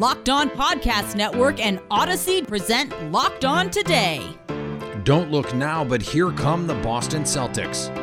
Locked 0.00 0.30
On 0.30 0.48
Podcast 0.48 1.14
Network 1.14 1.60
and 1.60 1.78
Odyssey 1.90 2.40
present 2.40 3.12
Locked 3.12 3.44
On 3.44 3.68
Today. 3.68 4.26
Don't 5.04 5.30
look 5.30 5.54
now, 5.54 5.84
but 5.84 6.00
here 6.00 6.32
come 6.32 6.66
the 6.66 6.72
Boston 6.76 7.24
Celtics. 7.24 7.94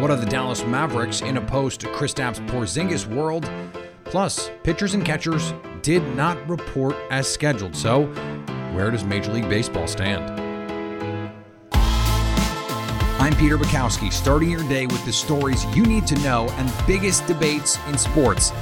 What 0.00 0.10
are 0.10 0.16
the 0.16 0.24
Dallas 0.24 0.64
Mavericks 0.64 1.20
in 1.20 1.36
a 1.36 1.40
post 1.42 1.82
Kristaps 1.82 2.38
Porzingis 2.48 3.06
world? 3.06 3.46
Plus, 4.04 4.50
pitchers 4.62 4.94
and 4.94 5.04
catchers 5.04 5.52
did 5.82 6.02
not 6.16 6.38
report 6.48 6.96
as 7.10 7.30
scheduled. 7.30 7.76
So, 7.76 8.06
where 8.72 8.90
does 8.90 9.04
Major 9.04 9.34
League 9.34 9.50
Baseball 9.50 9.86
stand? 9.86 10.24
I'm 13.20 13.36
Peter 13.36 13.58
Bukowski, 13.58 14.10
starting 14.10 14.50
your 14.50 14.66
day 14.70 14.86
with 14.86 15.04
the 15.04 15.12
stories 15.12 15.66
you 15.76 15.84
need 15.84 16.06
to 16.06 16.14
know 16.20 16.48
and 16.52 16.72
biggest 16.86 17.26
debates 17.26 17.78
in 17.88 17.98
sports. 17.98 18.52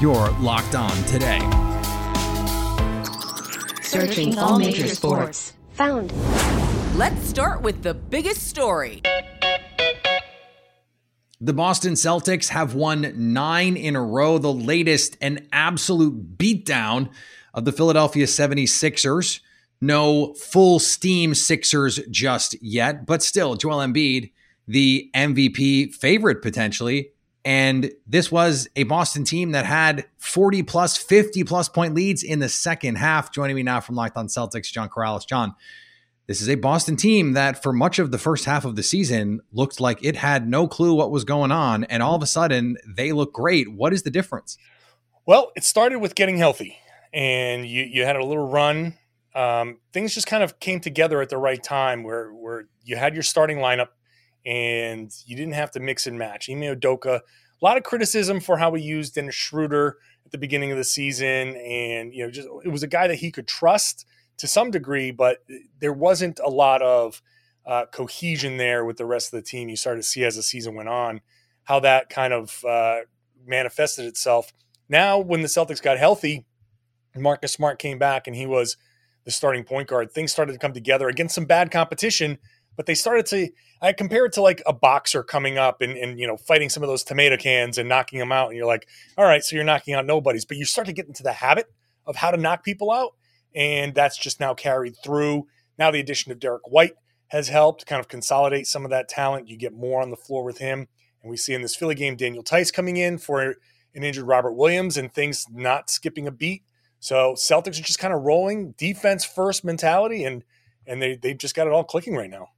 You're 0.00 0.30
locked 0.38 0.76
on 0.76 0.96
today. 1.06 1.40
Searching 3.90 4.38
all 4.38 4.56
major 4.56 4.86
sports. 4.86 5.52
Found. 5.72 6.12
Let's 6.96 7.28
start 7.28 7.62
with 7.62 7.82
the 7.82 7.92
biggest 7.92 8.46
story. 8.46 9.02
The 11.40 11.52
Boston 11.52 11.94
Celtics 11.94 12.50
have 12.50 12.76
won 12.76 13.12
nine 13.16 13.76
in 13.76 13.96
a 13.96 14.02
row, 14.02 14.38
the 14.38 14.52
latest 14.52 15.16
an 15.20 15.48
absolute 15.52 16.38
beatdown 16.38 17.10
of 17.52 17.64
the 17.64 17.72
Philadelphia 17.72 18.26
76ers. 18.26 19.40
No 19.80 20.34
full 20.34 20.78
steam 20.78 21.34
Sixers 21.34 21.98
just 22.12 22.62
yet, 22.62 23.06
but 23.06 23.24
still, 23.24 23.56
Joel 23.56 23.78
Embiid, 23.78 24.30
the 24.68 25.10
MVP 25.16 25.96
favorite 25.96 26.42
potentially. 26.42 27.10
And 27.44 27.90
this 28.06 28.30
was 28.30 28.68
a 28.76 28.82
Boston 28.84 29.24
team 29.24 29.52
that 29.52 29.64
had 29.64 30.04
40 30.18 30.62
plus, 30.64 30.96
50 30.96 31.44
plus 31.44 31.68
point 31.68 31.94
leads 31.94 32.22
in 32.22 32.38
the 32.38 32.48
second 32.48 32.96
half. 32.96 33.32
Joining 33.32 33.56
me 33.56 33.62
now 33.62 33.80
from 33.80 33.94
Locked 33.94 34.16
On 34.16 34.26
Celtics, 34.26 34.70
John 34.70 34.88
Karalis. 34.88 35.26
John, 35.26 35.54
this 36.26 36.42
is 36.42 36.48
a 36.48 36.56
Boston 36.56 36.96
team 36.96 37.32
that 37.32 37.62
for 37.62 37.72
much 37.72 37.98
of 37.98 38.10
the 38.10 38.18
first 38.18 38.44
half 38.44 38.64
of 38.64 38.76
the 38.76 38.82
season 38.82 39.40
looked 39.52 39.80
like 39.80 40.04
it 40.04 40.16
had 40.16 40.48
no 40.48 40.68
clue 40.68 40.94
what 40.94 41.10
was 41.10 41.24
going 41.24 41.50
on. 41.50 41.84
And 41.84 42.02
all 42.02 42.14
of 42.14 42.22
a 42.22 42.26
sudden, 42.26 42.76
they 42.86 43.12
look 43.12 43.32
great. 43.32 43.72
What 43.72 43.92
is 43.92 44.02
the 44.02 44.10
difference? 44.10 44.58
Well, 45.24 45.52
it 45.56 45.64
started 45.64 45.98
with 45.98 46.14
getting 46.14 46.36
healthy, 46.36 46.76
and 47.12 47.66
you, 47.66 47.84
you 47.84 48.04
had 48.04 48.16
a 48.16 48.24
little 48.24 48.48
run 48.48 48.94
um, 49.34 49.78
things 49.92 50.14
just 50.14 50.26
kind 50.26 50.42
of 50.42 50.58
came 50.58 50.80
together 50.80 51.20
at 51.20 51.28
the 51.28 51.36
right 51.36 51.62
time 51.62 52.02
where 52.02 52.30
where 52.30 52.64
you 52.82 52.96
had 52.96 53.14
your 53.14 53.22
starting 53.22 53.58
lineup 53.58 53.88
and 54.44 55.12
you 55.26 55.36
didn't 55.36 55.54
have 55.54 55.70
to 55.72 55.80
mix 55.80 56.06
and 56.06 56.18
match. 56.18 56.48
Ime 56.50 56.62
Udoka, 56.62 57.20
a 57.20 57.64
lot 57.64 57.76
of 57.76 57.82
criticism 57.82 58.40
for 58.40 58.58
how 58.58 58.72
he 58.74 58.82
used 58.82 59.14
Dennis 59.14 59.34
Schroeder 59.34 59.98
at 60.24 60.32
the 60.32 60.38
beginning 60.38 60.72
of 60.72 60.78
the 60.78 60.84
season, 60.84 61.56
and 61.56 62.14
you 62.14 62.24
know, 62.24 62.30
just 62.30 62.48
it 62.64 62.68
was 62.68 62.82
a 62.82 62.88
guy 62.88 63.06
that 63.06 63.16
he 63.16 63.30
could 63.30 63.46
trust 63.46 64.06
to 64.38 64.46
some 64.46 64.70
degree, 64.70 65.10
but 65.10 65.38
there 65.80 65.92
wasn't 65.92 66.40
a 66.42 66.48
lot 66.48 66.80
of 66.80 67.20
uh, 67.66 67.84
cohesion 67.92 68.56
there 68.56 68.84
with 68.84 68.96
the 68.96 69.04
rest 69.04 69.32
of 69.32 69.38
the 69.38 69.46
team. 69.46 69.68
You 69.68 69.76
started 69.76 70.02
to 70.02 70.08
see 70.08 70.24
as 70.24 70.36
the 70.36 70.42
season 70.42 70.74
went 70.74 70.88
on 70.88 71.20
how 71.64 71.80
that 71.80 72.08
kind 72.08 72.32
of 72.32 72.64
uh, 72.64 73.00
manifested 73.46 74.06
itself. 74.06 74.52
Now, 74.88 75.18
when 75.18 75.42
the 75.42 75.48
Celtics 75.48 75.82
got 75.82 75.98
healthy, 75.98 76.46
Marcus 77.14 77.52
Smart 77.52 77.78
came 77.78 77.98
back 77.98 78.26
and 78.26 78.34
he 78.34 78.46
was 78.46 78.76
the 79.24 79.30
starting 79.30 79.64
point 79.64 79.88
guard. 79.88 80.10
Things 80.10 80.32
started 80.32 80.52
to 80.52 80.58
come 80.58 80.72
together 80.72 81.08
against 81.08 81.34
some 81.34 81.44
bad 81.44 81.70
competition, 81.70 82.38
but 82.76 82.86
they 82.86 82.94
started 82.94 83.26
to. 83.26 83.48
I 83.82 83.92
compare 83.94 84.26
it 84.26 84.32
to 84.34 84.42
like 84.42 84.62
a 84.66 84.74
boxer 84.74 85.22
coming 85.22 85.56
up 85.56 85.80
and, 85.80 85.96
and 85.96 86.18
you 86.18 86.26
know 86.26 86.36
fighting 86.36 86.68
some 86.68 86.82
of 86.82 86.88
those 86.88 87.02
tomato 87.02 87.36
cans 87.36 87.78
and 87.78 87.88
knocking 87.88 88.18
them 88.18 88.32
out, 88.32 88.48
and 88.48 88.56
you're 88.56 88.66
like, 88.66 88.86
all 89.16 89.24
right, 89.24 89.42
so 89.42 89.56
you're 89.56 89.64
knocking 89.64 89.94
out 89.94 90.06
nobodies, 90.06 90.44
but 90.44 90.56
you 90.56 90.64
start 90.64 90.86
to 90.86 90.92
get 90.92 91.06
into 91.06 91.22
the 91.22 91.32
habit 91.32 91.66
of 92.06 92.16
how 92.16 92.30
to 92.30 92.36
knock 92.36 92.64
people 92.64 92.90
out, 92.90 93.14
and 93.54 93.94
that's 93.94 94.16
just 94.16 94.40
now 94.40 94.54
carried 94.54 94.96
through. 95.02 95.46
Now 95.78 95.90
the 95.90 96.00
addition 96.00 96.32
of 96.32 96.40
Derrick 96.40 96.68
White 96.70 96.94
has 97.28 97.48
helped 97.48 97.86
kind 97.86 98.00
of 98.00 98.08
consolidate 98.08 98.66
some 98.66 98.84
of 98.84 98.90
that 98.90 99.08
talent. 99.08 99.48
You 99.48 99.56
get 99.56 99.72
more 99.72 100.02
on 100.02 100.10
the 100.10 100.16
floor 100.16 100.44
with 100.44 100.58
him, 100.58 100.88
and 101.22 101.30
we 101.30 101.36
see 101.36 101.54
in 101.54 101.62
this 101.62 101.76
Philly 101.76 101.94
game 101.94 102.16
Daniel 102.16 102.42
Theis 102.42 102.72
coming 102.72 102.96
in 102.96 103.18
for 103.18 103.56
an 103.94 104.02
injured 104.04 104.26
Robert 104.26 104.52
Williams, 104.52 104.96
and 104.96 105.12
things 105.12 105.46
not 105.50 105.90
skipping 105.90 106.26
a 106.26 106.30
beat 106.30 106.64
so 107.00 107.32
Celtics 107.32 107.80
are 107.80 107.82
just 107.82 107.98
kind 107.98 108.12
of 108.12 108.22
rolling 108.22 108.72
defense 108.72 109.24
first 109.24 109.64
mentality, 109.64 110.24
and 110.24 110.44
and 110.86 111.00
they 111.00 111.16
they've 111.16 111.36
just 111.36 111.54
got 111.54 111.66
it 111.66 111.72
all 111.72 111.84
clicking 111.84 112.14
right 112.14 112.30
now. 112.30 112.48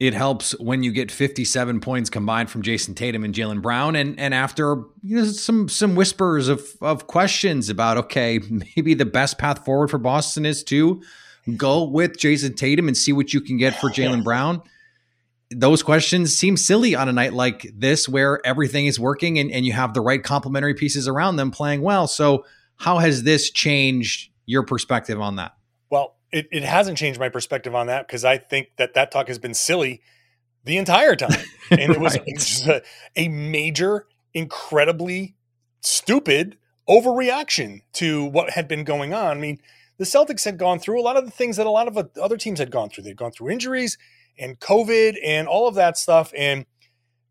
It 0.00 0.14
helps 0.14 0.52
when 0.60 0.84
you 0.84 0.92
get 0.92 1.10
57 1.10 1.80
points 1.80 2.08
combined 2.08 2.50
from 2.50 2.62
Jayson 2.62 2.94
Tatum 2.94 3.24
and 3.24 3.34
Jaylen 3.34 3.60
Brown, 3.60 3.96
and 3.96 4.18
and 4.18 4.32
after 4.32 4.84
you 5.02 5.16
know 5.16 5.24
some 5.24 5.68
some 5.68 5.96
whispers 5.96 6.46
of 6.46 6.64
of 6.80 7.08
questions 7.08 7.68
about 7.68 7.96
okay 7.96 8.38
maybe 8.76 8.94
the 8.94 9.04
best 9.04 9.38
path 9.38 9.64
forward 9.64 9.90
for 9.90 9.98
Boston 9.98 10.46
is 10.46 10.62
to 10.64 11.02
go 11.56 11.82
with 11.82 12.16
Jayson 12.16 12.54
Tatum 12.54 12.86
and 12.86 12.96
see 12.96 13.12
what 13.12 13.34
you 13.34 13.40
can 13.40 13.56
get 13.56 13.74
for 13.80 13.90
Jaylen 13.90 14.22
Brown. 14.22 14.62
Those 15.50 15.82
questions 15.82 16.36
seem 16.36 16.56
silly 16.56 16.94
on 16.94 17.08
a 17.08 17.12
night 17.12 17.32
like 17.32 17.70
this 17.74 18.08
where 18.08 18.44
everything 18.46 18.86
is 18.86 19.00
working 19.00 19.38
and, 19.38 19.50
and 19.50 19.64
you 19.64 19.72
have 19.72 19.94
the 19.94 20.02
right 20.02 20.22
complementary 20.22 20.74
pieces 20.74 21.08
around 21.08 21.36
them 21.36 21.50
playing 21.50 21.80
well. 21.80 22.06
So 22.06 22.44
how 22.76 22.98
has 22.98 23.22
this 23.22 23.50
changed 23.50 24.30
your 24.44 24.62
perspective 24.62 25.20
on 25.20 25.36
that? 25.36 25.57
It, 26.30 26.48
it 26.52 26.62
hasn't 26.62 26.98
changed 26.98 27.18
my 27.18 27.28
perspective 27.28 27.74
on 27.74 27.86
that 27.86 28.06
because 28.06 28.24
I 28.24 28.38
think 28.38 28.68
that 28.76 28.94
that 28.94 29.10
talk 29.10 29.28
has 29.28 29.38
been 29.38 29.54
silly 29.54 30.02
the 30.64 30.76
entire 30.76 31.16
time. 31.16 31.40
And 31.70 31.92
it 31.92 32.00
was 32.00 32.16
just 32.28 32.66
a, 32.66 32.82
a 33.14 33.28
major, 33.28 34.06
incredibly 34.32 35.34
stupid 35.82 36.56
overreaction 36.88 37.82
to 37.92 38.24
what 38.24 38.50
had 38.50 38.66
been 38.66 38.84
going 38.84 39.12
on. 39.12 39.36
I 39.36 39.40
mean, 39.40 39.60
the 39.98 40.04
Celtics 40.04 40.46
had 40.46 40.56
gone 40.56 40.78
through 40.78 40.98
a 40.98 41.02
lot 41.02 41.18
of 41.18 41.26
the 41.26 41.30
things 41.30 41.58
that 41.58 41.66
a 41.66 41.70
lot 41.70 41.88
of 41.88 42.10
other 42.20 42.38
teams 42.38 42.58
had 42.58 42.70
gone 42.70 42.88
through. 42.88 43.04
They'd 43.04 43.16
gone 43.16 43.32
through 43.32 43.50
injuries 43.50 43.98
and 44.38 44.58
COVID 44.60 45.16
and 45.22 45.46
all 45.46 45.68
of 45.68 45.74
that 45.74 45.98
stuff. 45.98 46.32
And 46.36 46.64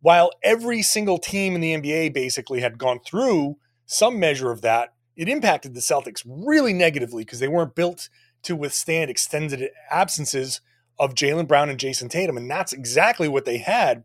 while 0.01 0.29
every 0.43 0.81
single 0.83 1.17
team 1.17 1.55
in 1.55 1.61
the 1.61 1.73
NBA 1.73 2.13
basically 2.13 2.59
had 2.59 2.77
gone 2.77 2.99
through 2.99 3.57
some 3.85 4.19
measure 4.19 4.51
of 4.51 4.61
that, 4.61 4.93
it 5.15 5.27
impacted 5.27 5.73
the 5.73 5.79
Celtics 5.79 6.21
really 6.27 6.73
negatively 6.73 7.23
because 7.23 7.39
they 7.39 7.47
weren't 7.47 7.73
built 7.73 8.09
to 8.47 8.55
withstand 8.55 9.09
extended 9.09 9.69
absences 9.91 10.61
of 10.99 11.13
Jaylen 11.13 11.47
Brown 11.47 11.69
and 11.69 11.79
Jayson 11.79 12.09
Tatum. 12.09 12.37
And 12.37 12.49
that's 12.49 12.73
exactly 12.73 13.27
what 13.27 13.45
they 13.45 13.57
had 13.57 14.03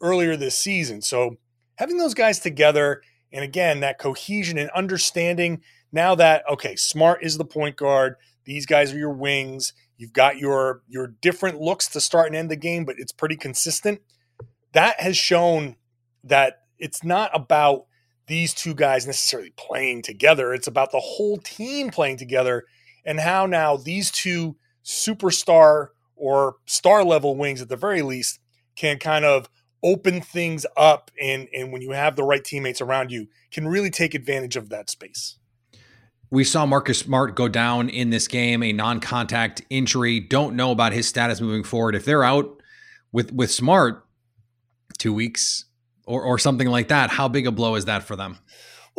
earlier 0.00 0.36
this 0.36 0.56
season. 0.56 1.02
So 1.02 1.36
having 1.76 1.98
those 1.98 2.14
guys 2.14 2.38
together, 2.38 3.02
and 3.32 3.44
again, 3.44 3.80
that 3.80 3.98
cohesion 3.98 4.58
and 4.58 4.70
understanding 4.70 5.60
now 5.92 6.14
that, 6.14 6.44
okay, 6.48 6.76
Smart 6.76 7.22
is 7.22 7.36
the 7.36 7.44
point 7.44 7.76
guard, 7.76 8.14
these 8.44 8.64
guys 8.64 8.92
are 8.92 8.98
your 8.98 9.12
wings, 9.12 9.72
you've 9.96 10.12
got 10.12 10.38
your 10.38 10.82
your 10.88 11.08
different 11.20 11.60
looks 11.60 11.88
to 11.88 12.00
start 12.00 12.28
and 12.28 12.36
end 12.36 12.50
the 12.50 12.56
game, 12.56 12.84
but 12.84 12.96
it's 12.98 13.12
pretty 13.12 13.36
consistent. 13.36 14.00
That 14.72 15.00
has 15.00 15.16
shown 15.16 15.76
that 16.24 16.62
it's 16.78 17.04
not 17.04 17.30
about 17.34 17.86
these 18.28 18.54
two 18.54 18.74
guys 18.74 19.06
necessarily 19.06 19.52
playing 19.56 20.02
together. 20.02 20.54
It's 20.54 20.68
about 20.68 20.92
the 20.92 21.00
whole 21.00 21.38
team 21.38 21.90
playing 21.90 22.18
together 22.18 22.64
and 23.04 23.20
how 23.20 23.46
now 23.46 23.76
these 23.76 24.10
two 24.10 24.56
superstar 24.84 25.88
or 26.16 26.56
star 26.66 27.04
level 27.04 27.36
wings 27.36 27.60
at 27.60 27.68
the 27.68 27.76
very 27.76 28.02
least 28.02 28.38
can 28.76 28.98
kind 28.98 29.24
of 29.24 29.48
open 29.82 30.20
things 30.20 30.66
up 30.76 31.10
and 31.20 31.48
and 31.54 31.72
when 31.72 31.80
you 31.80 31.92
have 31.92 32.16
the 32.16 32.22
right 32.22 32.44
teammates 32.44 32.80
around 32.80 33.10
you 33.10 33.26
can 33.50 33.66
really 33.66 33.90
take 33.90 34.14
advantage 34.14 34.56
of 34.56 34.68
that 34.68 34.90
space. 34.90 35.36
We 36.30 36.44
saw 36.44 36.64
Marcus 36.64 37.00
Smart 37.00 37.34
go 37.34 37.48
down 37.48 37.88
in 37.88 38.10
this 38.10 38.28
game, 38.28 38.62
a 38.62 38.72
non-contact 38.72 39.62
injury. 39.68 40.20
Don't 40.20 40.54
know 40.54 40.70
about 40.70 40.92
his 40.92 41.08
status 41.08 41.40
moving 41.40 41.64
forward. 41.64 41.96
If 41.96 42.04
they're 42.04 42.22
out 42.22 42.62
with 43.10 43.32
with 43.32 43.50
Smart 43.50 44.06
2 44.98 45.12
weeks, 45.12 45.64
or, 46.10 46.22
or 46.22 46.38
something 46.38 46.66
like 46.66 46.88
that. 46.88 47.10
How 47.10 47.28
big 47.28 47.46
a 47.46 47.52
blow 47.52 47.76
is 47.76 47.84
that 47.84 48.02
for 48.02 48.16
them? 48.16 48.38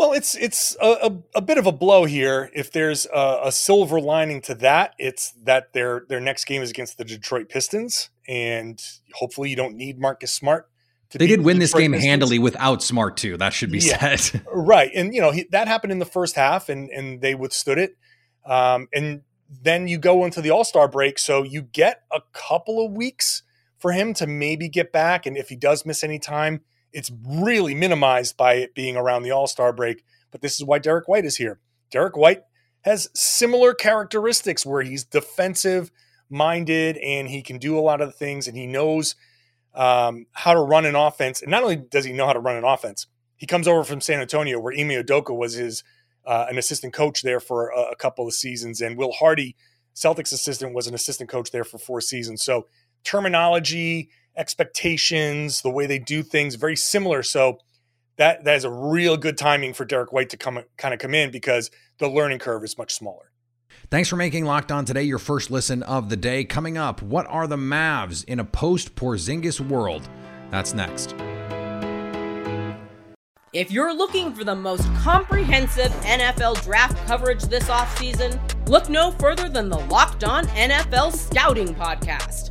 Well, 0.01 0.13
it's 0.13 0.33
it's 0.33 0.75
a, 0.81 0.88
a, 0.88 1.18
a 1.36 1.42
bit 1.42 1.59
of 1.59 1.68
a 1.68 1.71
blow 1.71 2.06
here. 2.06 2.50
If 2.56 2.71
there's 2.71 3.06
a, 3.13 3.42
a, 3.44 3.51
silver 3.51 4.01
lining 4.01 4.42
to 4.42 4.56
that, 4.56 4.95
it's 4.98 5.31
that 5.44 5.74
their 5.74 6.07
their 6.09 6.19
next 6.19 6.45
game 6.45 6.63
is 6.63 6.71
against 6.71 6.98
the 6.98 7.06
Detroit 7.06 7.50
Pistons, 7.50 8.09
and 8.27 8.83
hopefully 9.13 9.51
you 9.51 9.56
don't 9.56 9.75
need 9.75 10.00
Marcus 10.00 10.33
Smart. 10.33 10.68
they 11.12 11.27
did 11.27 11.42
win 11.42 11.57
the 11.57 11.65
this 11.65 11.74
game 11.75 11.92
Pistons. 11.92 12.09
handily 12.09 12.39
without 12.39 12.81
Smart 12.81 13.15
too. 13.15 13.38
That 13.38 13.53
should 13.53 13.71
be 13.71 13.77
yeah. 13.77 14.15
said. 14.15 14.44
right, 14.51 14.89
and 14.95 15.13
you 15.13 15.21
know 15.21 15.30
he, 15.30 15.45
that 15.51 15.68
happened 15.68 15.92
in 15.92 16.00
the 16.00 16.07
first 16.07 16.36
half, 16.36 16.68
and 16.68 16.89
and 16.89 17.21
they 17.21 17.36
withstood 17.36 17.77
it. 17.77 17.95
Um, 18.44 18.88
and 18.92 19.21
then 19.48 19.88
you 19.88 20.00
go 20.00 20.25
into 20.25 20.42
the 20.42 20.50
All 20.50 20.63
Star 20.63 20.88
break. 20.88 21.19
So 21.19 21.44
you 21.44 21.62
get 21.62 22.01
a 22.12 22.21
couple 22.33 22.83
of 22.83 22.92
weeks 22.92 23.44
for 23.77 23.92
him 23.92 24.15
to 24.15 24.25
maybe 24.25 24.68
get 24.68 24.92
back. 24.92 25.27
And 25.27 25.38
if 25.38 25.50
he 25.50 25.56
does 25.56 25.86
miss 25.86 26.03
any 26.03 26.18
time, 26.18 26.62
it's 26.94 27.12
really 27.26 27.76
minimized 27.76 28.38
by 28.38 28.56
it 28.56 28.76
being 28.76 28.98
around 28.98 29.24
the 29.24 29.32
All 29.32 29.48
Star 29.48 29.74
break. 29.74 30.04
But 30.32 30.42
this 30.42 30.56
is 30.56 30.64
why 30.64 30.80
Derrick 30.80 31.08
White 31.08 31.26
is 31.26 31.38
here. 31.38 31.60
Derrick 31.92 32.16
White 32.16 32.44
has 32.82 33.10
similar 33.14 33.74
characteristics 33.74 34.66
where 34.66 34.82
he's 34.82 35.04
defensive 35.04 35.92
minded 36.30 36.98
and 36.98 37.28
he 37.28 37.42
can 37.42 37.58
do 37.58 37.78
a 37.78 37.82
lot 37.82 38.02
of 38.02 38.16
things 38.16 38.48
and 38.48 38.58
he 38.58 38.66
knows 38.66 39.16
um, 39.74 40.26
how 40.32 40.54
to 40.54 40.62
run 40.62 40.86
an 40.86 40.96
offense. 40.96 41.42
And 41.42 41.52
not 41.52 41.64
only 41.64 41.76
does 41.76 42.06
he 42.06 42.14
know 42.14 42.26
how 42.26 42.34
to 42.34 42.40
run 42.40 42.56
an 42.56 42.64
offense, 42.64 43.08
he 43.36 43.46
comes 43.46 43.68
over 43.68 43.84
from 43.84 44.02
San 44.02 44.20
Antonio 44.20 44.60
where 44.60 44.74
Ime 44.74 45.04
Udoka 45.04 45.36
was 45.36 45.54
his 45.54 45.84
uh, 46.26 46.46
an 46.50 46.58
assistant 46.58 46.94
coach 46.94 47.22
there 47.22 47.40
for 47.40 47.70
a, 47.70 47.92
a, 47.92 47.96
couple 47.96 48.28
of 48.28 48.34
seasons, 48.34 48.82
and 48.82 48.98
Will 48.98 49.12
Hardy, 49.12 49.56
Celtics 49.96 50.32
assistant, 50.32 50.74
was 50.74 50.88
an 50.88 50.94
assistant 50.94 51.30
coach 51.30 51.52
there 51.52 51.64
for 51.64 51.78
four 51.78 52.00
seasons. 52.00 52.44
So 52.44 52.68
terminology, 53.04 54.10
expectations, 54.38 55.62
the 55.62 55.69
way 55.69 55.86
they 55.86 56.00
do 56.00 56.24
things, 56.24 56.56
very 56.56 56.75
similar. 56.75 57.24
So 57.24 57.60
that 58.18 58.44
that 58.44 58.56
is 58.56 58.63
a 58.63 58.72
real 58.72 59.18
good 59.18 59.38
timing 59.38 59.74
for 59.74 59.86
Derrick 59.86 60.12
White 60.12 60.30
to 60.30 60.38
come 60.38 60.60
kind 60.78 60.94
of 60.94 61.00
come 61.00 61.13
in 61.13 61.31
because 61.31 61.72
the 62.00 62.07
learning 62.07 62.39
curve 62.39 62.63
is 62.63 62.78
much 62.78 62.94
smaller. 62.94 63.31
Thanks 63.89 64.10
for 64.10 64.16
making 64.16 64.45
Locked 64.45 64.72
On 64.72 64.86
today 64.86 65.04
your 65.04 65.18
first 65.18 65.51
listen 65.51 65.83
of 65.83 66.10
the 66.10 66.18
day. 66.18 66.44
Coming 66.44 66.78
up, 66.78 67.01
what 67.01 67.25
are 67.28 67.48
the 67.48 67.57
Mavs 67.57 68.24
in 68.25 68.39
a 68.39 68.45
post 68.45 68.95
Porzingis 68.95 69.60
world? 69.60 70.07
That's 70.50 70.74
next. 70.74 71.16
If 73.54 73.69
you're 73.69 73.94
looking 73.94 74.34
for 74.34 74.45
the 74.45 74.56
most 74.56 74.86
comprehensive 74.95 75.92
NFL 76.04 76.63
draft 76.63 77.06
coverage 77.06 77.44
this 77.44 77.66
offseason, 77.66 78.39
look 78.69 78.88
no 78.88 79.12
further 79.12 79.50
than 79.50 79.68
the 79.68 79.80
Locked 79.80 80.24
On 80.24 80.45
NFL 80.48 81.13
Scouting 81.13 81.75
Podcast. 81.75 82.50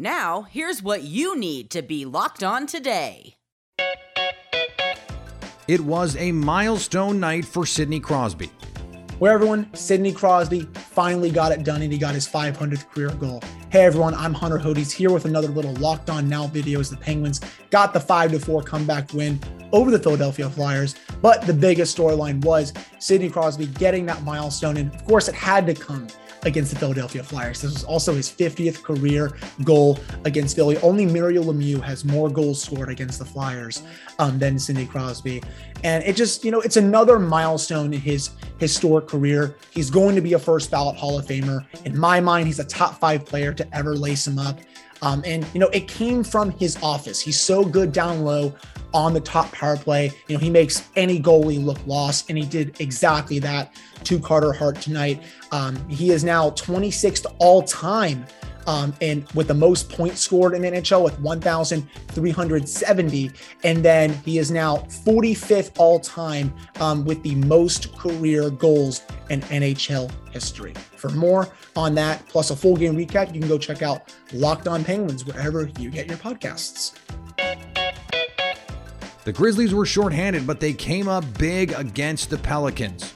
Now, 0.00 0.42
here's 0.42 0.80
what 0.80 1.02
you 1.02 1.36
need 1.36 1.70
to 1.70 1.82
be 1.82 2.04
locked 2.04 2.44
on 2.44 2.68
today. 2.68 3.34
It 5.66 5.80
was 5.80 6.14
a 6.14 6.30
milestone 6.30 7.18
night 7.18 7.44
for 7.44 7.66
Sidney 7.66 7.98
Crosby. 7.98 8.48
Where 9.18 9.32
everyone, 9.32 9.74
Sidney 9.74 10.12
Crosby 10.12 10.68
finally 10.72 11.32
got 11.32 11.50
it 11.50 11.64
done 11.64 11.82
and 11.82 11.92
he 11.92 11.98
got 11.98 12.14
his 12.14 12.28
500th 12.28 12.88
career 12.90 13.10
goal. 13.10 13.42
Hey 13.70 13.86
everyone, 13.86 14.14
I'm 14.14 14.32
Hunter 14.32 14.56
Hodes 14.56 14.92
here 14.92 15.10
with 15.10 15.24
another 15.24 15.48
little 15.48 15.74
Locked 15.74 16.10
On 16.10 16.28
Now 16.28 16.46
video 16.46 16.78
as 16.78 16.90
the 16.90 16.96
Penguins 16.96 17.40
got 17.70 17.92
the 17.92 17.98
5 17.98 18.30
to 18.30 18.38
4 18.38 18.62
comeback 18.62 19.12
win 19.12 19.40
over 19.72 19.90
the 19.90 19.98
Philadelphia 19.98 20.48
Flyers. 20.48 20.94
But 21.20 21.44
the 21.44 21.52
biggest 21.52 21.98
storyline 21.98 22.40
was 22.44 22.72
Sidney 23.00 23.30
Crosby 23.30 23.66
getting 23.66 24.06
that 24.06 24.22
milestone. 24.22 24.76
And 24.76 24.94
of 24.94 25.04
course, 25.06 25.26
it 25.26 25.34
had 25.34 25.66
to 25.66 25.74
come 25.74 26.06
against 26.44 26.72
the 26.72 26.78
Philadelphia 26.78 27.22
Flyers. 27.22 27.62
This 27.62 27.72
was 27.72 27.84
also 27.84 28.14
his 28.14 28.30
50th 28.30 28.82
career 28.82 29.36
goal 29.64 29.98
against 30.24 30.56
Philly. 30.56 30.76
Only 30.78 31.06
Mario 31.06 31.42
Lemieux 31.42 31.82
has 31.82 32.04
more 32.04 32.30
goals 32.30 32.62
scored 32.62 32.90
against 32.90 33.18
the 33.18 33.24
Flyers 33.24 33.82
um, 34.18 34.38
than 34.38 34.58
Sidney 34.58 34.86
Crosby. 34.86 35.42
And 35.84 36.02
it 36.04 36.16
just, 36.16 36.44
you 36.44 36.50
know, 36.50 36.60
it's 36.60 36.76
another 36.76 37.18
milestone 37.18 37.92
in 37.92 38.00
his 38.00 38.30
historic 38.58 39.06
career. 39.06 39.56
He's 39.70 39.90
going 39.90 40.14
to 40.14 40.20
be 40.20 40.32
a 40.34 40.38
first 40.38 40.70
ballot 40.70 40.96
Hall 40.96 41.18
of 41.18 41.26
Famer. 41.26 41.66
In 41.84 41.98
my 41.98 42.20
mind, 42.20 42.46
he's 42.46 42.58
a 42.58 42.64
top 42.64 42.98
five 42.98 43.24
player 43.24 43.52
to 43.54 43.76
ever 43.76 43.96
lace 43.96 44.26
him 44.26 44.38
up. 44.38 44.58
Um, 45.02 45.22
and, 45.24 45.46
you 45.54 45.60
know, 45.60 45.68
it 45.68 45.86
came 45.86 46.24
from 46.24 46.50
his 46.50 46.76
office. 46.82 47.20
He's 47.20 47.38
so 47.38 47.64
good 47.64 47.92
down 47.92 48.24
low 48.24 48.52
on 48.94 49.14
the 49.14 49.20
top 49.20 49.52
power 49.52 49.76
play. 49.76 50.12
You 50.28 50.36
know, 50.36 50.40
he 50.40 50.50
makes 50.50 50.88
any 50.96 51.20
goalie 51.20 51.62
look 51.62 51.84
lost, 51.86 52.28
and 52.28 52.38
he 52.38 52.44
did 52.44 52.80
exactly 52.80 53.38
that 53.40 53.74
to 54.04 54.18
Carter 54.18 54.52
Hart 54.52 54.80
tonight. 54.80 55.22
Um, 55.52 55.76
he 55.88 56.10
is 56.10 56.24
now 56.24 56.50
26th 56.50 57.26
all 57.38 57.62
time 57.62 58.24
um, 58.68 58.94
and 59.00 59.28
with 59.32 59.48
the 59.48 59.54
most 59.54 59.88
points 59.88 60.20
scored 60.20 60.52
in 60.52 60.62
NHL 60.62 61.02
with 61.02 61.18
1,370. 61.20 63.30
And 63.64 63.82
then 63.82 64.12
he 64.24 64.38
is 64.38 64.50
now 64.50 64.76
45th 64.76 65.72
all 65.78 65.98
time 65.98 66.52
um, 66.78 67.06
with 67.06 67.22
the 67.22 67.34
most 67.36 67.96
career 67.96 68.50
goals 68.50 69.00
in 69.30 69.40
NHL 69.42 70.10
history. 70.30 70.74
For 70.96 71.08
more 71.08 71.48
on 71.74 71.94
that, 71.94 72.28
plus 72.28 72.50
a 72.50 72.56
full 72.56 72.76
game 72.76 72.94
recap, 72.94 73.34
you 73.34 73.40
can 73.40 73.48
go 73.48 73.56
check 73.56 73.80
out 73.80 74.14
Locked 74.34 74.68
On 74.68 74.84
Penguins 74.84 75.24
wherever 75.24 75.70
you 75.78 75.90
get 75.90 76.06
your 76.06 76.18
podcasts. 76.18 76.92
The 79.28 79.34
Grizzlies 79.34 79.74
were 79.74 79.84
shorthanded, 79.84 80.46
but 80.46 80.58
they 80.58 80.72
came 80.72 81.06
up 81.06 81.22
big 81.36 81.72
against 81.72 82.30
the 82.30 82.38
Pelicans. 82.38 83.12